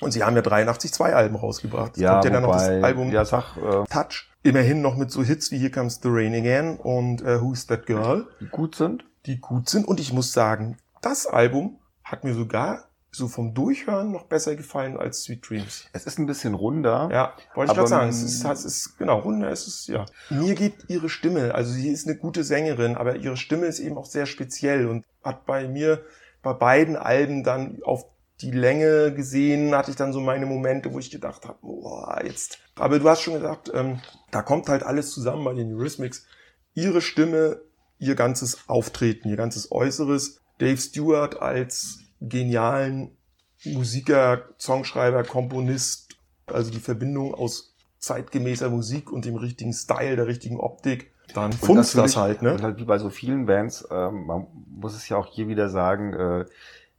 [0.00, 1.92] Und sie haben ja 83 zwei Alben rausgebracht.
[1.94, 4.28] Es Ja, kommt ja dann noch das Album ja, sag, äh, Touch.
[4.42, 7.84] Immerhin noch mit so Hits wie Here Comes the Rain Again und äh, Who's That
[7.86, 9.04] Girl, die gut sind.
[9.26, 9.86] die gut sind.
[9.86, 11.79] Und ich muss sagen, das Album
[12.10, 15.86] hat mir sogar so vom Durchhören noch besser gefallen als Sweet Dreams.
[15.92, 17.08] Es ist ein bisschen runder.
[17.12, 18.08] Ja, wollte ich gerade sagen.
[18.08, 20.06] Es ist, es ist, genau, runder ist es, ja.
[20.28, 23.98] Mir geht ihre Stimme, also sie ist eine gute Sängerin, aber ihre Stimme ist eben
[23.98, 26.04] auch sehr speziell und hat bei mir
[26.42, 28.06] bei beiden Alben dann auf
[28.40, 32.58] die Länge gesehen, hatte ich dann so meine Momente, wo ich gedacht habe, boah, jetzt.
[32.76, 34.00] Aber du hast schon gesagt, ähm,
[34.30, 36.26] da kommt halt alles zusammen bei den Eurythmics.
[36.74, 37.60] Ihre Stimme,
[37.98, 40.39] ihr ganzes Auftreten, ihr ganzes Äußeres.
[40.60, 43.16] Dave Stewart als genialen
[43.64, 50.58] Musiker, Songschreiber, Komponist, also die Verbindung aus zeitgemäßer Musik und dem richtigen Style, der richtigen
[50.58, 52.54] Optik, dann funzt das halt, ne?
[52.54, 55.68] Und halt wie bei so vielen Bands, ähm, man muss es ja auch hier wieder
[55.68, 56.46] sagen, äh, äh,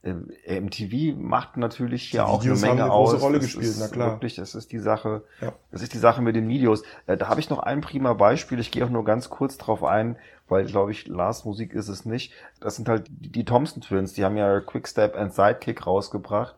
[0.03, 3.21] MTV macht natürlich hier Die auch Videos eine Menge eine große aus.
[3.21, 4.11] Rolle Das gespielt, ist na klar.
[4.13, 5.23] Wirklich, das ist die Sache.
[5.41, 5.53] Ja.
[5.71, 6.81] Das ist die Sache mit den Videos.
[7.05, 8.59] Äh, da habe ich noch ein prima Beispiel.
[8.59, 12.05] Ich gehe auch nur ganz kurz drauf ein, weil glaube ich Lars Musik ist es
[12.05, 12.33] nicht.
[12.59, 14.13] Das sind halt die, die Thompson Twins.
[14.13, 16.55] Die haben ja Quickstep and Sidekick rausgebracht.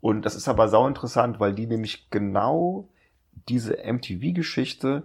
[0.00, 2.86] Und das ist aber sau interessant, weil die nämlich genau
[3.48, 5.02] diese MTV-Geschichte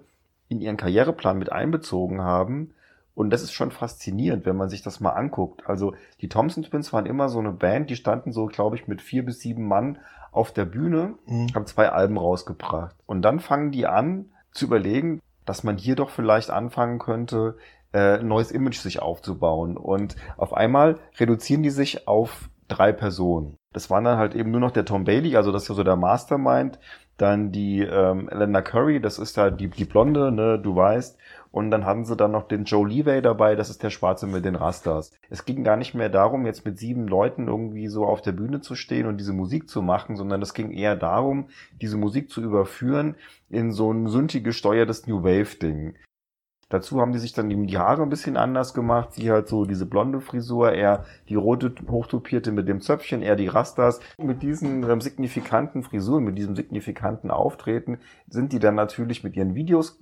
[0.49, 2.75] in ihren Karriereplan mit einbezogen haben.
[3.13, 5.67] Und das ist schon faszinierend, wenn man sich das mal anguckt.
[5.67, 9.01] Also die Thompson Twins waren immer so eine Band, die standen so, glaube ich, mit
[9.01, 9.97] vier bis sieben Mann
[10.31, 11.47] auf der Bühne, Mhm.
[11.53, 12.95] haben zwei Alben rausgebracht.
[13.05, 17.57] Und dann fangen die an zu überlegen, dass man hier doch vielleicht anfangen könnte,
[17.91, 19.75] äh, ein neues Image sich aufzubauen.
[19.75, 23.57] Und auf einmal reduzieren die sich auf drei Personen.
[23.73, 25.83] Das waren dann halt eben nur noch der Tom Bailey, also das ist ja so
[25.83, 26.79] der Mastermind,
[27.17, 31.17] dann die ähm, Elena Curry, das ist da die, die Blonde, ne, du weißt.
[31.51, 34.45] Und dann hatten sie dann noch den Joe Levey dabei, das ist der Schwarze mit
[34.45, 35.11] den Rastas.
[35.29, 38.61] Es ging gar nicht mehr darum, jetzt mit sieben Leuten irgendwie so auf der Bühne
[38.61, 41.49] zu stehen und diese Musik zu machen, sondern es ging eher darum,
[41.81, 43.15] diese Musik zu überführen
[43.49, 45.95] in so ein Synthi gesteuertes New Wave Ding.
[46.71, 49.13] Dazu haben die sich dann eben die Haare ein bisschen anders gemacht.
[49.13, 53.47] Sie halt so diese blonde Frisur, er die rote hochtopierte mit dem Zöpfchen, er die
[53.47, 53.99] Rastas.
[54.17, 59.53] Mit diesen ähm, signifikanten Frisuren, mit diesem signifikanten Auftreten sind die dann natürlich mit ihren
[59.53, 59.99] Videos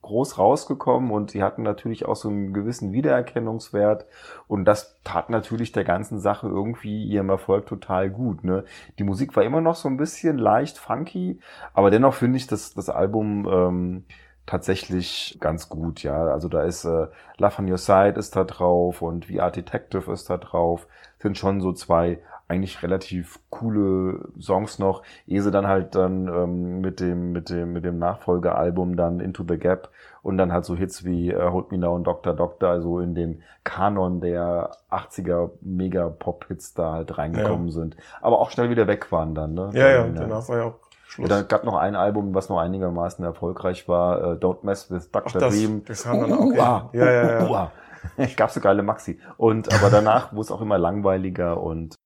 [0.00, 4.06] groß rausgekommen und sie hatten natürlich auch so einen gewissen Wiedererkennungswert
[4.48, 8.42] und das tat natürlich der ganzen Sache irgendwie ihrem Erfolg total gut.
[8.42, 8.64] Ne?
[8.98, 11.40] Die Musik war immer noch so ein bisschen leicht funky,
[11.74, 14.04] aber dennoch finde ich das, das Album ähm,
[14.46, 16.26] tatsächlich ganz gut, ja.
[16.26, 20.30] Also da ist äh, Love on Your Side ist da drauf und VR Detective ist
[20.30, 20.86] da drauf.
[21.18, 26.80] Sind schon so zwei eigentlich relativ coole Songs noch, ehe sie dann halt dann ähm,
[26.80, 29.90] mit dem mit dem mit dem Nachfolgealbum dann Into the Gap
[30.22, 32.34] und dann halt so Hits wie äh, Hold Me Now und Dr.
[32.34, 38.38] Doctor, also in den Kanon der 80er Mega Pop Hits da halt reingekommen sind, aber
[38.40, 39.70] auch schnell wieder weg waren dann, ne?
[39.72, 41.28] Ja, ja, Dann, danach war ja auch ja, Schluss.
[41.28, 45.40] dann gab noch ein Album, was noch einigermaßen erfolgreich war, äh, Don't Mess with Dr.
[45.40, 45.84] Das, Dream.
[45.84, 47.50] das haben dann ah, ja, ja, ja.
[47.50, 47.72] ah.
[48.36, 49.20] Gab so geile Maxi.
[49.36, 51.96] Und aber danach wurde es auch immer langweiliger und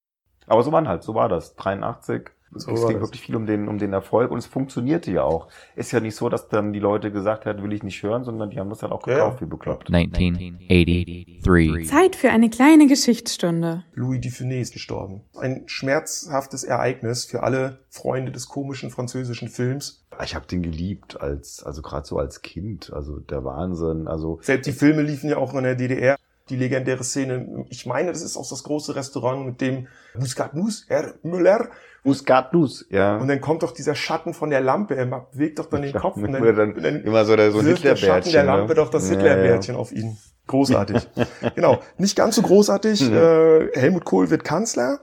[0.47, 1.55] aber so waren halt, so war das.
[1.55, 2.31] 83.
[2.53, 3.03] So es ging das.
[3.03, 5.49] wirklich viel um den, um den Erfolg und es funktionierte ja auch.
[5.77, 8.51] Ist ja nicht so, dass dann die Leute gesagt haben, will ich nicht hören, sondern
[8.51, 9.47] die haben das halt auch gekauft, ja.
[9.47, 9.93] wie bekloppt.
[9.93, 11.89] 1983.
[11.89, 13.85] Zeit für eine kleine Geschichtsstunde.
[13.95, 15.23] Louis Dufiné ist gestorben.
[15.37, 20.05] Ein schmerzhaftes Ereignis für alle Freunde des komischen französischen Films.
[20.25, 24.09] Ich habe den geliebt als, also gerade so als Kind, also der Wahnsinn.
[24.09, 26.17] Also Selbst die Filme liefen ja auch in der DDR.
[26.51, 29.87] Die legendäre Szene, ich meine, das ist auch das große Restaurant mit dem
[30.19, 31.69] Muscatnuss, Herr Müller.
[32.03, 33.17] Muscatnuss, ja.
[33.19, 36.17] Und dann kommt doch dieser Schatten von der Lampe, er bewegt doch dann den Kopf
[36.17, 38.47] und dann, dann und dann immer so der, so der Schatten der Hitlerbärtchen.
[38.47, 38.75] Lampe ne?
[38.75, 40.17] doch das Ja, Hitlerbärtchen auf ihn.
[40.47, 41.09] Großartig.
[41.55, 41.79] genau.
[41.99, 43.03] Nicht ganz so großartig.
[43.13, 45.01] Äh, Helmut Kohl wird Kanzler.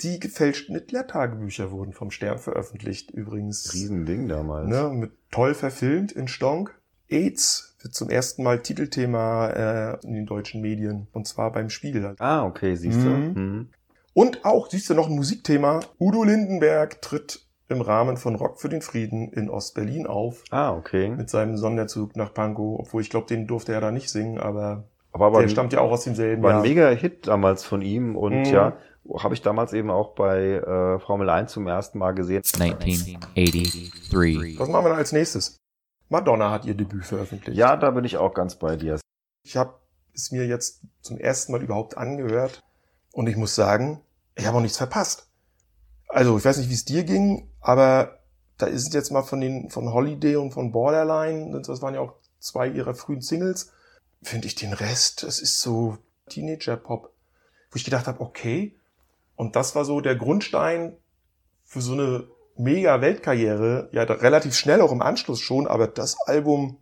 [0.00, 3.18] Die gefälschten Hitler-Tagebücher wurden vom Stern veröffentlicht, Ja.
[3.20, 3.72] übrigens.
[3.74, 4.68] Riesending damals.
[4.68, 6.74] Ne, mit toll verfilmt in Stonk.
[7.10, 11.06] AIDS wird zum ersten Mal Titelthema äh, in den deutschen Medien.
[11.12, 12.14] Und zwar beim Spiegel.
[12.18, 13.08] Ah, okay, siehst du.
[13.08, 13.32] Mhm.
[13.34, 13.68] Mhm.
[14.14, 15.80] Und auch, siehst du, noch ein Musikthema.
[16.00, 20.42] Udo Lindenberg tritt im Rahmen von Rock für den Frieden in Ostberlin auf.
[20.50, 21.10] Ah, okay.
[21.10, 22.80] Mit seinem Sonderzug nach Pankow.
[22.80, 25.80] Obwohl ich glaube, den durfte er da nicht singen, aber, Aber, aber der stammt ja
[25.80, 26.62] auch aus demselben war ein Jahr.
[26.62, 28.44] mega Hit damals von ihm und Mhm.
[28.46, 28.76] ja,
[29.18, 32.42] habe ich damals eben auch bei äh, Formel 1 zum ersten Mal gesehen.
[32.58, 34.58] 1983.
[34.58, 35.56] Was machen wir dann als nächstes?
[36.08, 37.56] Madonna hat ihr Debüt veröffentlicht.
[37.56, 38.98] Ja, da bin ich auch ganz bei dir.
[39.42, 39.74] Ich habe
[40.14, 42.62] es mir jetzt zum ersten Mal überhaupt angehört
[43.12, 44.00] und ich muss sagen,
[44.34, 45.30] ich habe auch nichts verpasst.
[46.08, 48.18] Also ich weiß nicht, wie es dir ging, aber
[48.56, 52.14] da ist jetzt mal von den von Holiday und von Borderline, das waren ja auch
[52.40, 53.72] zwei ihrer frühen Singles,
[54.22, 55.98] finde ich den Rest, das ist so
[56.30, 57.12] Teenager-Pop,
[57.70, 58.76] wo ich gedacht habe, okay,
[59.36, 60.96] und das war so der Grundstein
[61.64, 62.26] für so eine
[62.58, 66.78] mega Weltkarriere, ja relativ schnell auch im Anschluss schon, aber das Album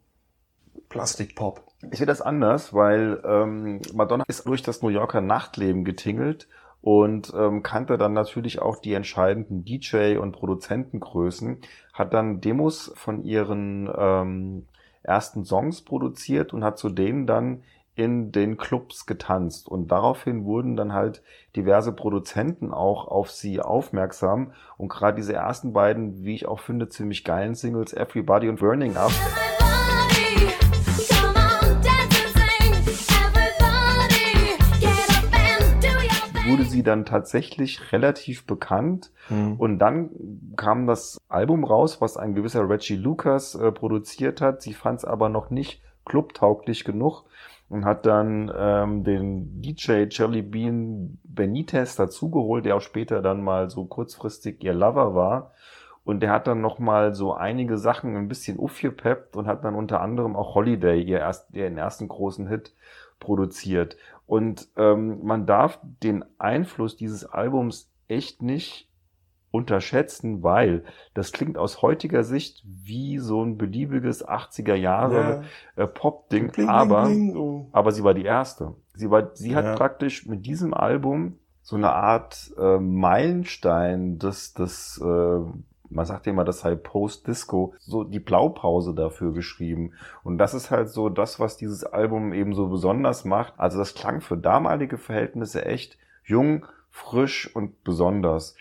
[0.89, 1.63] Plastikpop.
[1.91, 6.49] Ich sehe das anders, weil ähm, Madonna ist durch das New Yorker Nachtleben getingelt
[6.81, 11.61] und ähm, kannte dann natürlich auch die entscheidenden DJ- und Produzentengrößen,
[11.93, 14.67] hat dann Demos von ihren ähm,
[15.03, 17.63] ersten Songs produziert und hat zu denen dann
[17.97, 19.69] in den Clubs getanzt.
[19.69, 21.23] Und daraufhin wurden dann halt
[21.57, 24.53] diverse Produzenten auch auf sie aufmerksam.
[24.77, 28.97] Und gerade diese ersten beiden, wie ich auch finde, ziemlich geilen Singles, Everybody und Burning
[28.99, 29.13] Up,
[36.47, 39.11] wurde sie dann tatsächlich relativ bekannt.
[39.59, 40.11] Und dann
[40.57, 44.61] kam das Album raus, was ein gewisser Reggie Lucas äh, produziert hat.
[44.63, 47.25] Sie fand es aber noch nicht clubtauglich genug
[47.69, 53.71] und hat dann ähm, den DJ Jelly Bean Benitez dazugeholt, der auch später dann mal
[53.71, 55.53] so kurzfristig ihr Lover war.
[56.05, 59.75] Und der hat dann noch mal so einige Sachen ein bisschen aufgepeppt und hat dann
[59.75, 62.73] unter anderem auch Holiday, ihr erst, ihren ersten großen Hit,
[63.19, 63.97] produziert.
[64.27, 68.89] Und ähm, man darf den Einfluss dieses Albums echt nicht
[69.57, 75.45] unterschätzen, weil das klingt aus heutiger Sicht wie so ein beliebiges 80er Jahre
[75.77, 78.75] äh, Pop-Ding, bling, aber bling, aber sie war die erste.
[78.95, 79.75] Sie war, sie hat Ja.
[79.75, 85.41] praktisch mit diesem Album so eine Art äh, Meilenstein des, des äh,
[85.89, 89.93] man sagt ja immer, das sei Post-Disco, so die Blaupause dafür geschrieben.
[90.25, 93.55] Und das ist halt so das, was dieses Album eben so besonders macht.
[93.57, 98.57] Also das klang für damalige Verhältnisse echt jung, frisch und besonders.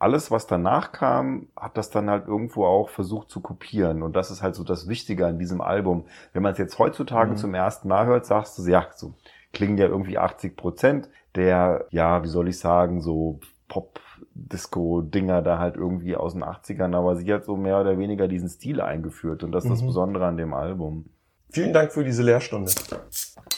[0.00, 4.02] Alles, was danach kam, hat das dann halt irgendwo auch versucht zu kopieren.
[4.02, 6.04] Und das ist halt so das Wichtige an diesem Album.
[6.32, 7.36] Wenn man es jetzt heutzutage Mhm.
[7.36, 9.14] zum ersten Mal hört, sagst du, ja, so
[9.52, 15.76] klingen ja irgendwie 80 Prozent der, ja, wie soll ich sagen, so Pop-Disco-Dinger da halt
[15.76, 19.52] irgendwie aus den 80ern, aber sie hat so mehr oder weniger diesen Stil eingeführt und
[19.52, 19.86] das ist das Mhm.
[19.86, 21.06] Besondere an dem Album.
[21.50, 22.70] Vielen Dank für diese Lehrstunde.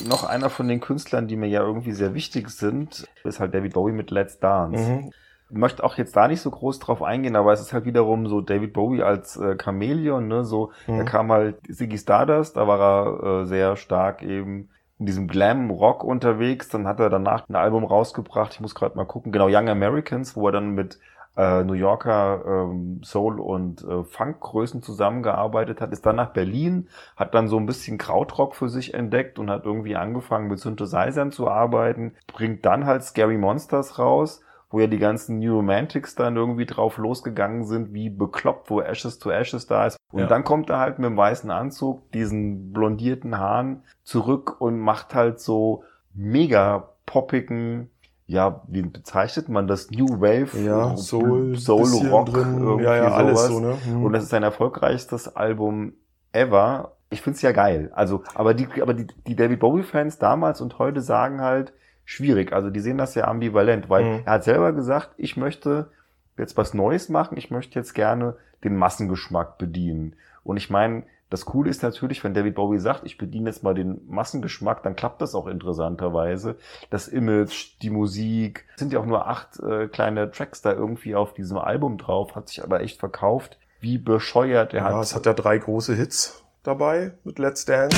[0.09, 3.75] Noch einer von den Künstlern, die mir ja irgendwie sehr wichtig sind, ist halt David
[3.75, 4.91] Bowie mit Let's Dance.
[4.91, 5.11] Mhm.
[5.51, 8.41] Möchte auch jetzt da nicht so groß drauf eingehen, aber es ist halt wiederum so
[8.41, 10.99] David Bowie als äh, Chamäleon, ne, so, Mhm.
[10.99, 16.05] da kam halt Ziggy Stardust, da war er äh, sehr stark eben in diesem Glam-Rock
[16.05, 19.69] unterwegs, dann hat er danach ein Album rausgebracht, ich muss gerade mal gucken, genau, Young
[19.69, 20.99] Americans, wo er dann mit
[21.37, 27.35] äh, New Yorker ähm, Soul- und äh, Funkgrößen zusammengearbeitet hat, ist dann nach Berlin, hat
[27.35, 31.49] dann so ein bisschen Krautrock für sich entdeckt und hat irgendwie angefangen mit Synthesizern zu
[31.49, 36.65] arbeiten, bringt dann halt Scary Monsters raus, wo ja die ganzen New Romantics dann irgendwie
[36.67, 39.97] drauf losgegangen sind, wie bekloppt, wo Ashes to Ashes da ist.
[40.13, 40.27] Und Ja.
[40.27, 45.41] dann kommt er halt mit dem weißen Anzug, diesen blondierten Haaren zurück und macht halt
[45.41, 45.83] so
[46.15, 47.91] mega poppigen,
[48.27, 49.91] ja, wie bezeichnet man das?
[49.91, 50.57] New Wave?
[50.65, 52.59] Ja, Soul, Soul bisschen Rock, drin.
[52.61, 53.49] irgendwie ja, ja, alles sowas.
[53.49, 53.75] so, ne?
[53.99, 54.05] Mhm.
[54.05, 55.95] Und das ist sein erfolgreichstes Album
[56.33, 56.93] ever.
[57.11, 57.91] Ich find's ja geil.
[57.93, 61.73] Also, aber die, aber die, die David Bowie-Fans damals und heute sagen halt,
[62.11, 62.53] schwierig.
[62.53, 64.23] Also die sehen das ja ambivalent, weil Mhm.
[64.25, 65.91] er hat selber gesagt, ich möchte
[66.37, 70.15] jetzt was Neues machen, ich möchte jetzt gerne den Massengeschmack bedienen.
[70.43, 73.75] Und ich meine, das Coole ist natürlich, wenn David Bowie sagt, ich bediene jetzt mal
[73.75, 76.57] den Massengeschmack, dann klappt das auch interessanterweise.
[76.91, 81.15] Das Image, die Musik, es sind ja auch nur acht äh, kleine Tracks da irgendwie
[81.15, 83.59] auf diesem Album drauf, hat sich aber echt verkauft.
[83.81, 85.03] wie bescheuert er Ja, hat.
[85.05, 87.97] es hat ja drei große Hits dabei mit Let's Dance.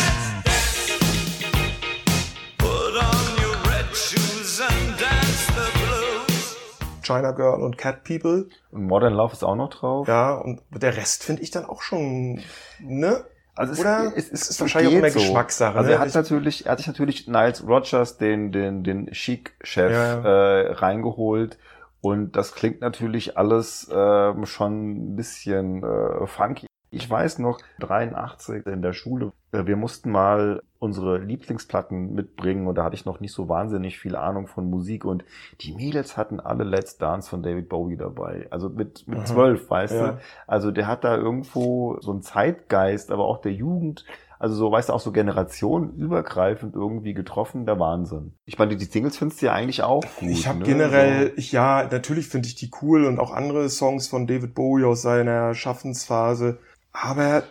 [7.03, 8.49] China Girl und Cat People.
[8.71, 10.09] Und Modern Love ist auch noch drauf.
[10.09, 12.41] Ja, und der Rest finde ich dann auch schon,
[12.81, 13.25] ne?
[13.55, 14.13] Also es, Oder?
[14.17, 15.97] es, Es ist wahrscheinlich auch geht immer Geschmackssache, Also ne?
[15.97, 20.23] er hat Ich- natürlich, er hat sich natürlich Niles Rogers, den, den, den Chic-Chef, Ja.
[20.23, 21.59] äh, reingeholt.
[22.01, 26.67] Und das klingt natürlich alles ähm, schon ein bisschen äh, funky.
[26.95, 32.75] Ich weiß noch, 83 in der Schule, äh, wir mussten mal unsere Lieblingsplatten mitbringen und
[32.77, 35.25] da hatte ich noch nicht so wahnsinnig viel Ahnung von Musik und
[35.63, 38.47] die Mädels hatten alle Let's Dance von David Bowie dabei.
[38.51, 39.25] Also mit, mit Aha.
[39.25, 40.13] zwölf, weißt Ja.
[40.13, 40.19] du?
[40.47, 44.05] Also der hat da irgendwo so einen Zeitgeist, aber auch der Jugend,
[44.39, 48.35] also so, weißt du, auch so generationenübergreifend irgendwie getroffen, der Wahnsinn.
[48.45, 50.31] Ich meine, die Singles findest du ja eigentlich auch gut.
[50.31, 50.65] Ich habe ne?
[50.65, 54.85] generell, ich, ja, natürlich finde ich die cool und auch andere Songs von David Bowie
[54.85, 56.59] aus seiner Schaffensphase.
[56.93, 57.45] Aber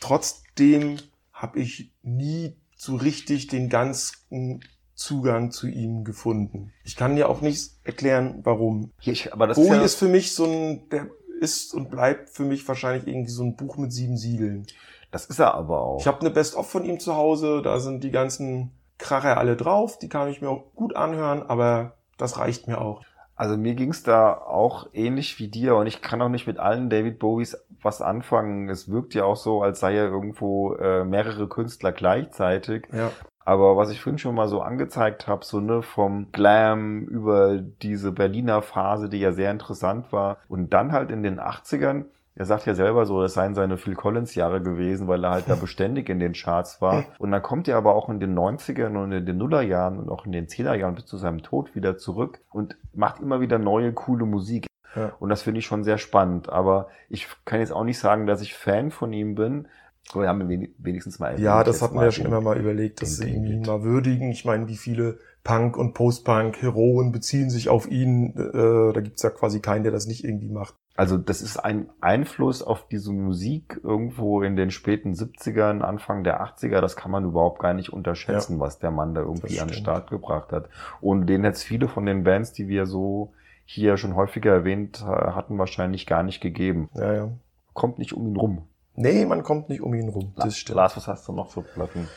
[0.00, 0.98] trotzdem
[1.32, 4.62] habe ich nie so richtig den ganzen
[4.94, 6.72] Zugang zu ihm gefunden.
[6.84, 8.92] Ich kann dir auch nicht erklären, warum.
[9.02, 11.08] Ich, aber das Bowie ist, ja, ist für mich so ein, der
[11.40, 14.66] ist und bleibt für mich wahrscheinlich irgendwie so ein Buch mit sieben Siegeln.
[15.10, 16.00] das ist er aber auch.
[16.00, 19.98] Ich habe eine Best-of von ihm zu Hause, da sind die ganzen Kracher alle drauf,
[19.98, 23.02] die kann ich mir auch gut anhören, aber das reicht mir auch.
[23.34, 26.88] Also mir ging's da auch ähnlich wie dir und ich kann auch nicht mit allen
[26.88, 28.68] David Bowies was anfangen.
[28.68, 32.86] Es wirkt ja auch so, als sei er irgendwo äh, mehrere Künstler gleichzeitig.
[32.92, 33.10] Ja.
[33.46, 38.10] Aber was ich vorhin schon mal so angezeigt habe, so ne, vom Glam über diese
[38.10, 40.38] Berliner Phase, die ja sehr interessant war.
[40.48, 43.94] Und dann halt in den 80ern, er sagt ja selber so, das seien seine Phil
[43.94, 47.04] Collins Jahre gewesen, weil er halt da beständig in den Charts war.
[47.18, 50.26] Und dann kommt er aber auch in den 90ern und in den Nullerjahren und auch
[50.26, 53.92] in den 10er Jahren bis zu seinem Tod wieder zurück und macht immer wieder neue,
[53.92, 54.66] coole Musik.
[54.96, 55.12] Ja.
[55.20, 56.48] Und das finde ich schon sehr spannend.
[56.48, 59.68] Aber ich kann jetzt auch nicht sagen, dass ich Fan von ihm bin.
[60.12, 62.56] Aber wir haben wen- wenigstens mal Ja, das jetzt hatten wir ja schon immer mal
[62.58, 64.30] überlegt, dass sie ihn mal würdigen.
[64.30, 68.34] Ich meine, wie viele Punk- und Post-Punk-Heroen beziehen sich auf ihn.
[68.36, 70.74] Äh, da gibt's ja quasi keinen, der das nicht irgendwie macht.
[70.96, 76.40] Also das ist ein Einfluss auf diese Musik irgendwo in den späten 70ern, Anfang der
[76.40, 76.80] 80er.
[76.80, 79.74] Das kann man überhaupt gar nicht unterschätzen, was der Mann da irgendwie an den.
[79.74, 80.68] Start gebracht hat.
[81.00, 83.34] Und den es viele von den Bands, die wir so
[83.66, 86.88] hier schon häufiger erwähnt äh, hatten, wahrscheinlich gar nicht gegeben.
[86.94, 87.32] Ja, ja.
[87.74, 88.68] Kommt nicht um ihn rum.
[88.94, 90.32] Nee, man kommt nicht um ihn rum.
[90.36, 90.76] Das stimmt.
[90.76, 92.08] Lars, was hast du noch für Platten?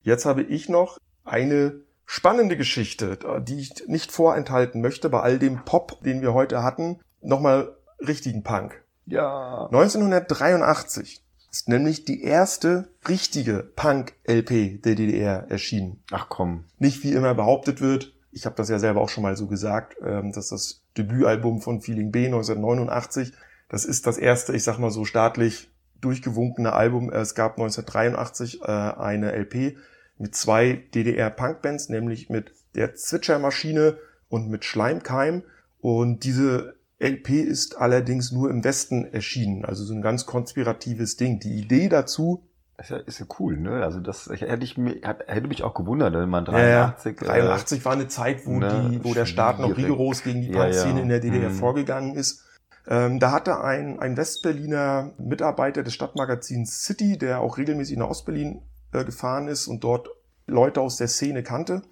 [0.00, 5.64] Jetzt habe ich noch eine spannende Geschichte, die ich nicht vorenthalten möchte bei all dem
[5.64, 7.00] Pop, den wir heute hatten.
[7.20, 8.82] Nochmal richtigen Punk.
[9.04, 9.66] Ja.
[9.66, 16.02] 1983 ist nämlich die erste richtige Punk-LP der DDR erschienen.
[16.10, 16.64] Ach komm.
[16.78, 19.96] Nicht wie immer behauptet wird, ich habe das ja selber auch schon mal so gesagt,
[20.04, 23.32] ähm, dass das Debütalbum von Feeling B 1989,
[23.70, 25.70] das ist das erste, ich sag mal so staatlich
[26.02, 27.10] durchgewunkene Album.
[27.10, 29.78] Es gab 1983 äh, eine LP
[30.18, 33.96] mit zwei DDR-Punk-Bands, nämlich mit der Zwitschermaschine
[34.28, 35.42] und mit Schleimkeim.
[35.80, 41.40] Und diese LP ist allerdings nur im Westen erschienen, also so ein ganz konspiratives Ding.
[41.40, 42.42] Die Idee dazu,
[42.78, 43.82] Ist ja, ist ja cool, ne?
[43.82, 46.86] Also das hätte ich mir, hätte mich auch gewundert, wenn man Ja, ja.
[46.88, 50.42] 83, äh, 83 war eine Zeit, wo, ne, die, wo der Staat noch rigoros gegen
[50.42, 51.02] die Punk-Szene ja.
[51.02, 51.54] in der DDR Mhm.
[51.54, 52.44] vorgegangen ist.
[52.86, 58.60] Ähm, da hatte ein, ein Westberliner Mitarbeiter des Stadtmagazins City, der auch regelmäßig nach Ostberlin
[58.92, 60.08] äh, gefahren ist und dort
[60.46, 61.82] Leute aus der Szene kannte,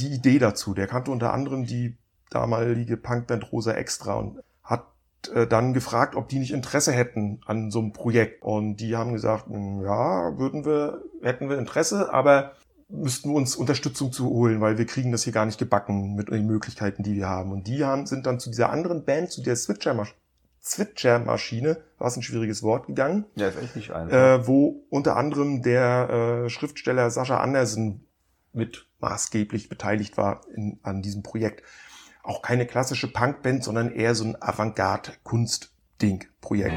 [0.00, 0.74] die Idee dazu.
[0.74, 1.96] Der kannte unter anderem die
[2.30, 4.38] damalige Punkband Rosa Extra und
[5.34, 8.42] äh, dann gefragt, ob die nicht Interesse hätten an so einem Projekt.
[8.42, 12.52] Und die haben gesagt, "Mm, ja, würden wir, hätten wir Interesse, aber
[12.88, 16.30] müssten wir uns Unterstützung zu holen, weil wir kriegen das hier gar nicht gebacken mit
[16.30, 17.50] den Möglichkeiten, die wir haben.
[17.50, 20.14] Und die haben, sind dann zu dieser anderen Band, zu der Switcher-Masch-
[20.62, 24.14] Switcher-Maschine, war es ein schwieriges Wort, gegangen, Ja, ist echt nicht einfach.
[24.16, 28.04] äh, wo unter anderem der äh, Schriftsteller Sascha Andersen
[28.52, 31.62] mit maßgeblich beteiligt war in, an diesem Projekt.
[32.26, 36.74] Auch keine klassische Punkband, sondern eher so ein Avantgarde-Kunst-Ding-Projekt.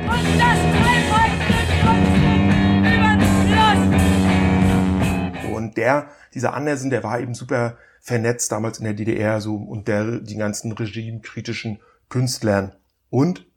[5.51, 9.87] Und der, dieser Andersen, der war eben super vernetzt damals in der DDR so und
[9.87, 12.75] der die ganzen regimekritischen Künstlern
[13.09, 13.47] und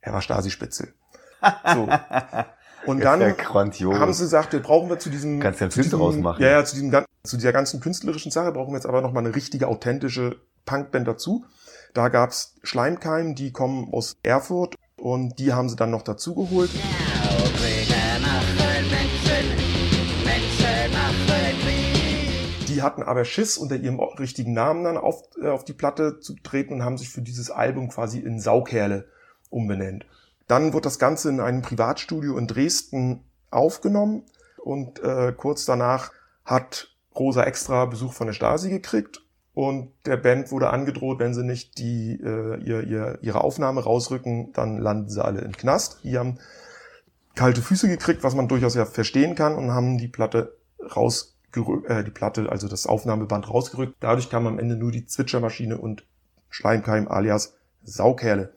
[0.00, 0.94] er war Stasi-Spitzel.
[1.72, 1.88] So.
[2.86, 3.84] Und dann ja haben sie
[4.24, 6.42] gesagt, wir brauchen wir zu diesem Kannst ja einen zu Film diesem, draus machen.
[6.42, 6.90] Ja, ja, zu diesem
[7.22, 11.06] zu dieser ganzen künstlerischen Sache brauchen wir jetzt aber noch mal eine richtige authentische Punkband
[11.06, 11.44] dazu.
[11.94, 16.70] Da gab's Schleimkeim, die kommen aus Erfurt und die haben sie dann noch dazu geholt.
[22.68, 26.36] Die hatten aber Schiss, unter ihrem richtigen Namen dann auf, äh, auf die Platte zu
[26.36, 29.08] treten und haben sich für dieses Album quasi in Saukerle
[29.50, 30.06] umbenannt.
[30.46, 34.24] Dann wird das Ganze in einem Privatstudio in Dresden aufgenommen
[34.56, 36.12] und äh, kurz danach
[36.44, 39.22] hat Rosa extra Besuch von der Stasi gekriegt
[39.68, 44.52] und der Band wurde angedroht, wenn sie nicht die, äh, ihr, ihr, ihre Aufnahme rausrücken,
[44.52, 46.00] dann landen sie alle im Knast.
[46.04, 46.38] Die haben
[47.34, 50.56] kalte Füße gekriegt, was man durchaus ja verstehen kann und haben die Platte
[50.96, 53.96] rausgerückt, äh, die Platte, also das Aufnahmeband rausgerückt.
[54.00, 56.04] Dadurch kam am Ende nur die Zwitschermaschine und
[56.48, 58.52] Schleimkeim alias Saukerle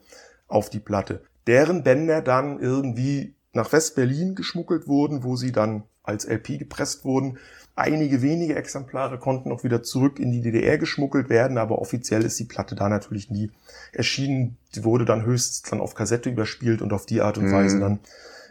[0.48, 1.22] auf die Platte.
[1.46, 7.38] Deren Bänder dann irgendwie nach West-Berlin geschmuggelt wurden, wo sie dann als LP gepresst wurden.
[7.76, 12.38] Einige wenige Exemplare konnten auch wieder zurück in die DDR geschmuggelt werden, aber offiziell ist
[12.38, 13.50] die Platte da natürlich nie
[13.92, 14.56] erschienen.
[14.74, 17.52] Die wurde dann höchstens dann auf Kassette überspielt und auf die Art und Mhm.
[17.52, 17.98] Weise dann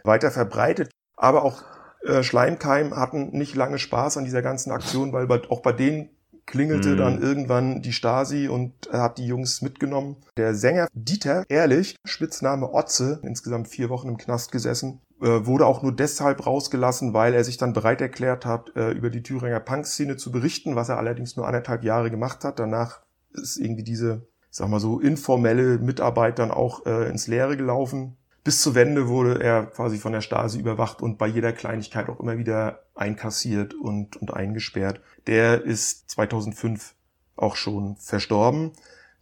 [0.04, 0.90] weiter verbreitet.
[1.16, 1.62] Aber auch
[2.06, 6.10] äh, Schleimkeim hatten nicht lange Spaß an dieser ganzen Aktion, weil bei, auch bei denen
[6.44, 6.96] klingelte Mhm.
[6.98, 10.16] dann irgendwann die Stasi und er hat die Jungs mitgenommen.
[10.36, 15.92] Der Sänger Dieter Ehrlich, Spitzname Otze, insgesamt vier Wochen im Knast gesessen, wurde auch nur
[15.92, 20.30] deshalb rausgelassen, weil er sich dann bereit erklärt hat, äh, über die Thüringer Punkszene zu
[20.30, 22.58] berichten, was er allerdings nur anderthalb Jahre gemacht hat.
[22.58, 23.00] Danach
[23.32, 28.16] ist irgendwie diese, sag mal so, informelle Mitarbeit dann auch äh, ins Leere gelaufen.
[28.44, 32.20] Bis zur Wende wurde er quasi von der Stasi überwacht und bei jeder Kleinigkeit auch
[32.20, 35.00] immer wieder einkassiert und, und eingesperrt.
[35.26, 36.94] Der ist 2005
[37.36, 38.72] auch schon verstorben.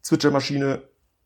[0.00, 0.82] Zwitschermaschine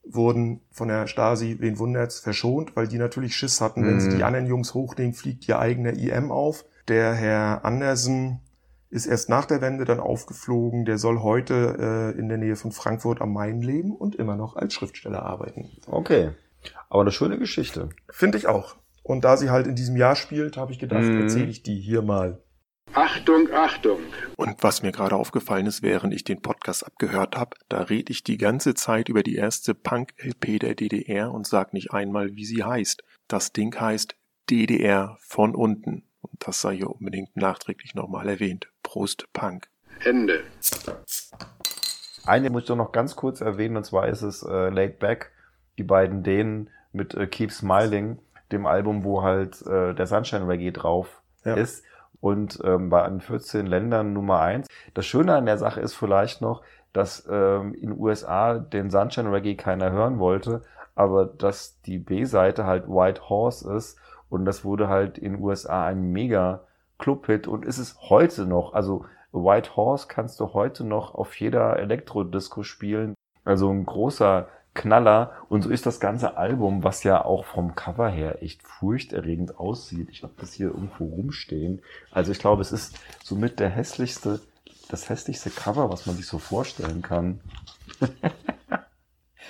[0.09, 4.17] wurden von der Stasi, wen wundert's, verschont, weil die natürlich Schiss hatten, wenn sie Mhm.
[4.17, 6.65] die anderen Jungs hochnehmen, fliegt ihr eigener IM auf.
[6.89, 8.41] Der Herr Andersen
[8.91, 10.85] ist erst nach der Wende dann aufgeflogen.
[10.85, 14.55] Der soll heute äh, in der Nähe von Frankfurt am Main leben und immer noch
[14.57, 15.69] als Schriftsteller arbeiten.
[15.89, 16.31] Okay.
[16.89, 17.89] Aber eine schöne Geschichte.
[18.09, 18.77] Finde ich auch.
[19.03, 21.21] Und da sie halt in diesem Jahr spielt, habe ich gedacht, Mhm.
[21.21, 22.39] erzähle ich die hier mal.
[22.97, 23.99] Achtung, Achtung!
[24.37, 28.25] Und was mir gerade aufgefallen ist, während ich den Podcast abgehört habe, da rede ich
[28.25, 32.65] die ganze Zeit über die erste Punk-LP der DDR und sag nicht einmal, wie sie
[32.65, 33.05] heißt.
[33.29, 34.17] Das Ding heißt
[34.49, 36.05] DDR von unten.
[36.23, 38.69] Und das sei hier unbedingt nachträglich nochmal erwähnt.
[38.83, 39.69] Prost Punk.
[40.03, 40.43] Ende.
[42.25, 45.33] Eine muss ich doch noch ganz kurz erwähnen, und zwar ist es äh, Laid Back,
[45.77, 48.19] die beiden Dänen mit äh, Keep Smiling,
[48.53, 51.55] dem Album, wo halt äh, der Sunshine Reggae drauf Ja.
[51.57, 51.85] ist.
[52.21, 54.69] Und ähm, bei an 14 Ländern Nummer eins.
[54.95, 59.55] Das Schöne an der Sache ist vielleicht noch, dass ähm, in USA den Sunshine Reggae
[59.55, 60.63] keiner hören wollte,
[60.95, 63.99] aber dass die B-Seite halt White Horse ist
[64.29, 66.61] und das wurde halt in USA ein mega
[66.99, 68.73] Club-Hit und ist es heute noch.
[68.73, 73.15] Also White Horse kannst du heute noch auf jeder Elektrodisco spielen.
[73.45, 75.33] Also ein großer Knaller.
[75.49, 80.09] Und so ist das ganze Album, was ja auch vom Cover her echt furchterregend aussieht.
[80.11, 81.83] Ich habe das hier irgendwo rumstehen.
[82.13, 84.41] Also ich glaube, es ist somit der hässlichste,
[84.89, 87.41] das hässlichste Cover, was man sich so vorstellen kann.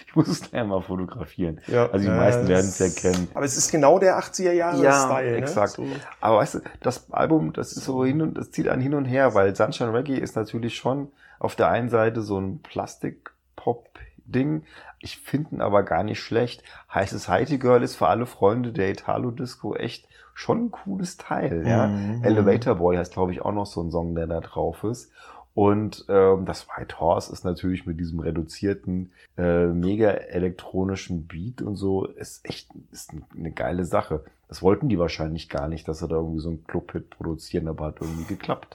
[0.06, 1.60] ich muss es gleich mal fotografieren.
[1.66, 3.28] Ja, Also die meisten werden es ja kennen.
[3.34, 5.78] Aber es ist genau der 80er Jahre Ja, Style, exakt.
[5.78, 5.88] Ne?
[5.88, 5.94] So.
[6.22, 9.04] Aber weißt du, das Album, das ist so hin und das zieht einen hin und
[9.04, 11.08] her, weil Sunshine Reggae ist natürlich schon
[11.38, 14.64] auf der einen Seite so ein Plastik-Pop-Ding.
[15.06, 16.64] Ich finde ihn aber gar nicht schlecht.
[16.92, 21.64] Heißes Heidi Girl ist für alle Freunde der Italo-Disco echt schon ein cooles Teil.
[21.64, 21.86] Ja?
[21.86, 22.24] Mhm.
[22.24, 25.12] Elevator Boy heißt, glaube ich, auch noch so ein Song, der da drauf ist.
[25.54, 31.76] Und ähm, das White Horse ist natürlich mit diesem reduzierten, äh, mega elektronischen Beat und
[31.76, 34.24] so, ist echt ist eine geile Sache.
[34.48, 37.86] Das wollten die wahrscheinlich gar nicht, dass sie da irgendwie so einen Club-Hit produzieren, aber
[37.86, 38.74] hat irgendwie geklappt.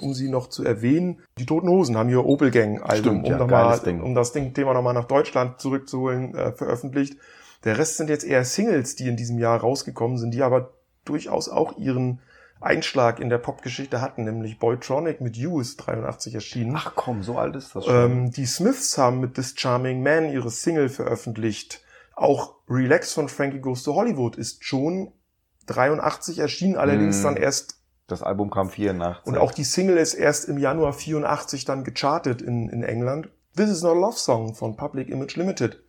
[0.00, 3.32] Um sie noch zu erwähnen, die Toten Hosen haben ihr Opel Gang Album, Stimmt, um,
[3.32, 4.00] ja, mal, Ding.
[4.02, 7.16] um das Ding, Thema nochmal nach Deutschland zurückzuholen, äh, veröffentlicht.
[7.64, 10.72] Der Rest sind jetzt eher Singles, die in diesem Jahr rausgekommen sind, die aber
[11.04, 12.20] durchaus auch ihren
[12.60, 16.74] Einschlag in der Popgeschichte hatten, nämlich Boytronic mit You ist 83 erschienen.
[16.76, 17.94] Ach komm, so alt ist das schon.
[18.12, 21.82] Ähm, die Smiths haben mit This Charming Man ihre Single veröffentlicht.
[22.14, 25.10] Auch Relax von Frankie Goes to Hollywood ist schon
[25.66, 27.24] 83 erschienen, allerdings Mm.
[27.24, 27.79] dann erst
[28.10, 29.26] das Album kam 84.
[29.26, 33.28] und auch die Single ist erst im Januar 84 dann gechartet in, in England.
[33.56, 35.82] This is not a love song von Public Image Limited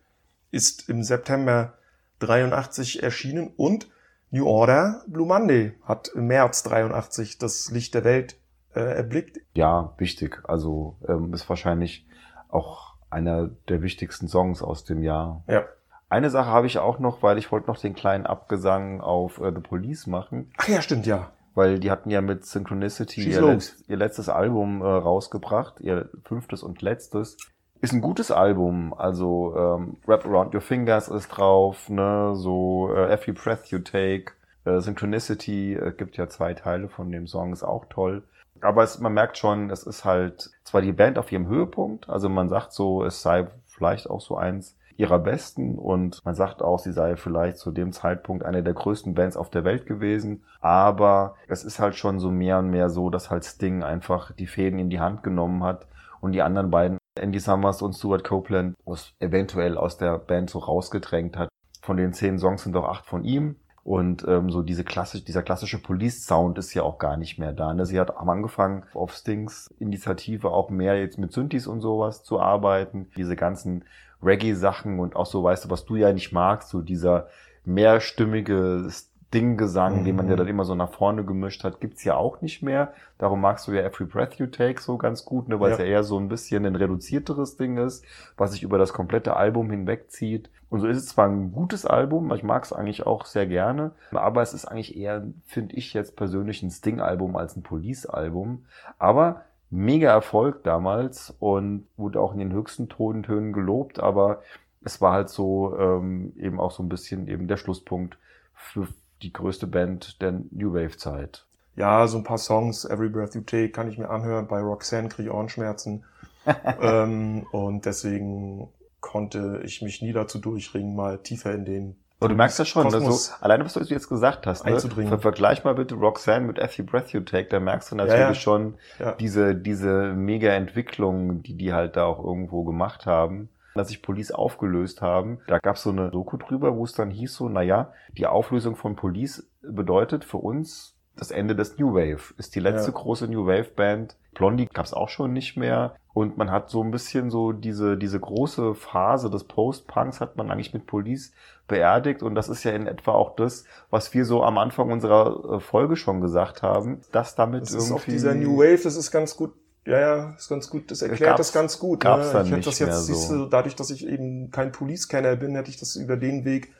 [0.50, 1.74] ist im September
[2.20, 3.88] 83 erschienen und
[4.30, 8.36] New Order Blue Monday hat im März 83 das Licht der Welt
[8.74, 9.40] äh, erblickt.
[9.54, 10.40] ja, wichtig.
[10.44, 12.06] Also ähm, ist wahrscheinlich
[12.48, 15.42] auch einer der wichtigsten Songs aus dem Jahr.
[15.48, 15.64] Ja.
[16.08, 19.52] Eine Sache habe ich auch noch, weil ich wollte noch den kleinen Abgesang auf äh,
[19.54, 20.50] The Police machen.
[20.56, 21.30] Ach ja, stimmt, ja.
[21.54, 26.62] Weil die hatten ja mit Synchronicity ihr, letzt, ihr letztes Album äh, rausgebracht, ihr fünftes
[26.62, 27.36] und letztes.
[27.80, 33.12] Ist ein gutes Album, also ähm, Wrap Around Your Fingers ist drauf, ne, so äh,
[33.12, 34.32] Every Breath You Take,
[34.64, 38.22] äh, Synchronicity, äh, gibt ja zwei Teile von dem Song, ist auch toll.
[38.60, 42.28] Aber es, man merkt schon, es ist halt zwar die Band auf ihrem Höhepunkt, also
[42.28, 46.78] man sagt so, es sei vielleicht auch so eins ihrer besten und man sagt auch,
[46.78, 50.44] sie sei vielleicht zu dem Zeitpunkt eine der größten Bands auf der Welt gewesen.
[50.60, 54.46] Aber es ist halt schon so mehr und mehr so, dass halt Sting einfach die
[54.46, 55.86] Fäden in die Hand genommen hat
[56.20, 60.60] und die anderen beiden, Andy Summers und Stuart Copeland, aus, eventuell aus der Band so
[60.60, 61.48] rausgedrängt hat.
[61.82, 63.56] Von den zehn Songs sind doch acht von ihm.
[63.84, 67.74] Und ähm, so diese klassisch, dieser klassische Police-Sound ist ja auch gar nicht mehr da.
[67.74, 67.84] Ne?
[67.84, 72.40] Sie hat am angefangen, auf Stings Initiative auch mehr jetzt mit Synthes und sowas zu
[72.40, 73.10] arbeiten.
[73.16, 73.84] Diese ganzen
[74.22, 77.28] Reggae-Sachen und auch so, weißt du, was du ja nicht magst, so dieser
[77.64, 82.42] mehrstimmige Sting-Gesang, den man ja dann immer so nach vorne gemischt hat, gibt's ja auch
[82.42, 82.92] nicht mehr.
[83.18, 85.84] Darum magst du ja Every Breath You Take so ganz gut, ne, weil es Ja.
[85.84, 88.04] ja eher so ein bisschen ein reduzierteres Ding ist,
[88.36, 90.50] was sich über das komplette Album hinwegzieht.
[90.68, 93.92] Und so ist es zwar ein gutes Album, ich mag es eigentlich auch sehr gerne,
[94.12, 98.64] aber es ist eigentlich eher, finde ich jetzt persönlich, ein Sting-Album als ein Police-Album.
[98.98, 99.42] Aber
[99.72, 104.42] mega Erfolg damals und wurde auch in den höchsten Tontönen gelobt, aber
[104.84, 108.18] es war halt so ähm, eben auch so ein bisschen eben der Schlusspunkt
[108.54, 108.86] für
[109.22, 111.46] die größte Band der New Wave Zeit.
[111.74, 114.46] Ja, so ein paar Songs, Every Breath You Take, kann ich mir anhören.
[114.46, 116.04] Bei Roxanne kriege ich Ohrenschmerzen.
[116.82, 118.68] ähm, und deswegen
[119.00, 122.84] konnte ich mich nie dazu durchringen, mal tiefer in den Aber du merkst ja schon,
[122.84, 126.58] Kosmos so, alleine was du jetzt gesagt hast, ne, ver vergleich mal bitte Roxanne mit
[126.58, 128.34] Every Breath You Take, da merkst du natürlich Ja, ja.
[128.34, 129.12] schon Ja.
[129.12, 133.48] diese, diese mega Entwicklung, die die halt da auch irgendwo gemacht haben.
[133.74, 137.10] Dass sich Police aufgelöst haben, da gab es so eine Doku drüber, wo es dann
[137.10, 142.34] hieß so, naja, die Auflösung von Police bedeutet für uns das Ende des New Wave.
[142.36, 142.96] Ist die letzte Ja.
[142.98, 144.16] große New Wave Band.
[144.34, 145.94] Blondie gab es auch schon nicht mehr.
[146.14, 150.50] Und man hat so ein bisschen so diese, diese große Phase des Post-Punks hat man
[150.50, 151.32] eigentlich mit Police
[151.72, 152.22] beerdigt.
[152.22, 155.60] Und das ist ja in etwa auch das, was wir so am Anfang unserer äh,
[155.60, 157.86] Folge schon gesagt haben, dass damit Das irgendwie...
[157.86, 159.52] ist auch dieser New Wave, das ist ganz gut.
[159.84, 160.90] Ja, ja, ist ganz gut.
[160.92, 162.00] Das erklärt Gab's- das ganz gut.
[162.00, 162.42] gab's ne?
[162.44, 163.36] ich hätte das jetzt, siehst so.
[163.36, 166.72] du, dadurch, dass ich eben kein Police-Kenner bin, hätte ich das über den Weg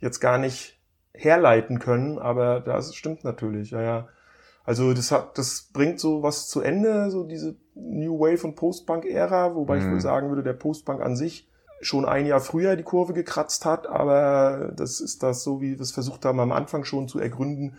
[0.00, 0.76] jetzt gar nicht
[1.14, 2.18] herleiten können.
[2.18, 3.70] Aber das stimmt natürlich.
[3.70, 4.08] Ja, ja.
[4.64, 9.54] Also das hat, das bringt so was zu Ende, so diese New Wave und Post-Punk-Ära,
[9.54, 9.92] wobei ich Mhm.
[9.92, 11.48] wohl sagen würde, der Post-Punk an sich
[11.80, 15.80] schon ein Jahr früher die Kurve gekratzt hat, aber das ist das so, wie wir
[15.80, 17.76] es versucht haben, am Anfang schon zu ergründen,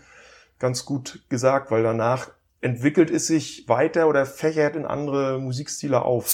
[0.58, 2.30] ganz gut gesagt, weil danach
[2.62, 6.34] entwickelt es sich weiter oder fächert in andere Musikstile auf.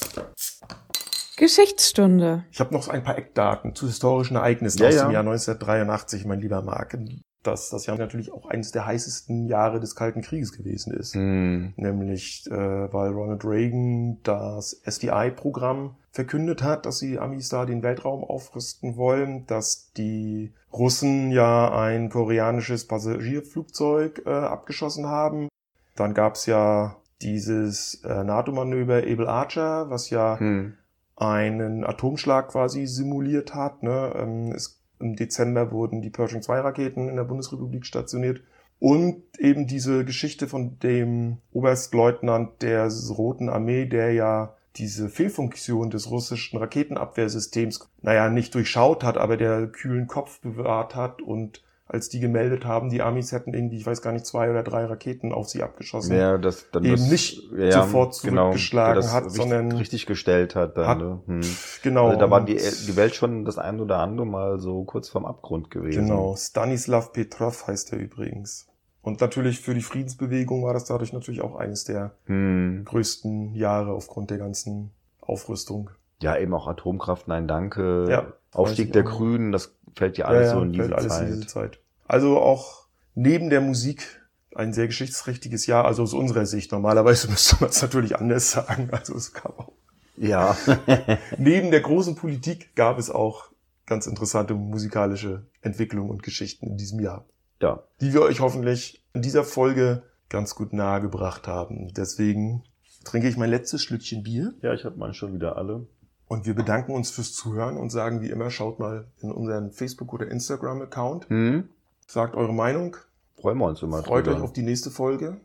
[1.37, 2.45] Geschichtsstunde.
[2.51, 5.05] Ich habe noch ein paar Eckdaten zu historischen Ereignissen Ja, aus ja.
[5.05, 6.97] dem Jahr 1983, mein lieber Marc.
[7.45, 11.13] Dass das ja natürlich auch eines der heißesten Jahre des Kalten Krieges gewesen ist.
[11.13, 11.73] Hm.
[11.75, 18.23] Nämlich, äh, weil Ronald Reagan das SDI-Programm verkündet hat, dass die Amis da den Weltraum
[18.23, 25.49] aufrüsten wollen, dass die Russen ja ein koreanisches Passagierflugzeug äh, abgeschossen haben.
[25.95, 30.73] Dann gab's ja dieses äh, NATO-Manöver Able Archer, was ja Hm.
[31.15, 33.83] einen Atomschlag quasi simuliert hat.
[33.83, 34.13] Ne?
[34.15, 38.41] Ähm, es, Im Dezember wurden die Pershing 2 Raketen in der Bundesrepublik stationiert.
[38.79, 46.11] Und eben diese Geschichte von dem Oberstleutnant der Roten Armee, der ja diese Fehlfunktion des
[46.11, 52.19] russischen Raketenabwehrsystems, naja, nicht durchschaut hat, aber der kühlen Kopf bewahrt hat und als die
[52.19, 55.47] gemeldet haben, die Amis hätten irgendwie, ich weiß gar nicht, zwei oder drei Raketen auf
[55.49, 56.17] sie abgeschossen.
[56.17, 60.55] Ja, das dann Eben das, nicht sofort zurückgeschlagen der das hat, richtig, sondern richtig gestellt
[60.55, 60.77] hat.
[60.77, 61.21] Dann, hat- ne?
[61.27, 61.41] hm.
[61.83, 62.07] Genau.
[62.07, 65.25] Also da war die, die Welt schon das ein oder andere Mal so kurz vorm
[65.25, 66.07] Abgrund gewesen.
[66.07, 68.67] Genau, Stanislav Petrov heißt er übrigens.
[69.03, 72.81] Und natürlich für die Friedensbewegung war das dadurch natürlich auch eines der Hm.
[72.85, 74.89] größten Jahre aufgrund der ganzen
[75.21, 75.91] Aufrüstung.
[76.21, 78.07] Ja, eben auch Atomkraft, nein, danke.
[78.09, 79.03] Ja, Aufstieg der.
[79.03, 81.27] Grünen, das fällt ja alles so in diese fällt alles Zeit.
[81.27, 81.79] in diese Zeit.
[82.07, 84.21] Also auch neben der Musik
[84.55, 86.71] ein sehr geschichtsträchtiges Jahr, also aus unserer Sicht.
[86.71, 88.89] Normalerweise müsste man es natürlich anders sagen.
[88.91, 89.71] Also es gab auch
[90.17, 90.55] Ja.
[91.37, 93.49] neben der großen Politik gab es auch
[93.85, 97.25] ganz interessante musikalische Entwicklungen und Geschichten in diesem Jahr.
[97.61, 97.83] ja.
[98.01, 101.93] die wir euch hoffentlich in dieser Folge ganz gut nahegebracht haben.
[101.93, 102.63] Deswegen
[103.03, 105.85] trinke ich mein letztes Schlückchen Bier Ja, ich habe meine schon wieder alle.
[106.27, 110.13] Und wir bedanken uns fürs Zuhören und sagen wie immer, schaut mal in unseren Facebook-
[110.13, 111.69] oder Instagram-Account, Hm.
[112.07, 112.97] sagt eure Meinung,
[113.39, 114.37] Freuen wir uns immer freut drüber.
[114.37, 115.37] euch auf die nächste Folge,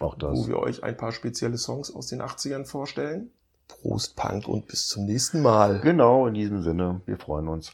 [0.00, 0.36] auch das.
[0.38, 3.30] wo wir euch ein paar spezielle Songs aus den 80ern vorstellen.
[3.68, 5.80] Prost Punk und bis zum nächsten Mal.
[5.80, 7.72] Genau, in diesem Sinne, wir freuen uns.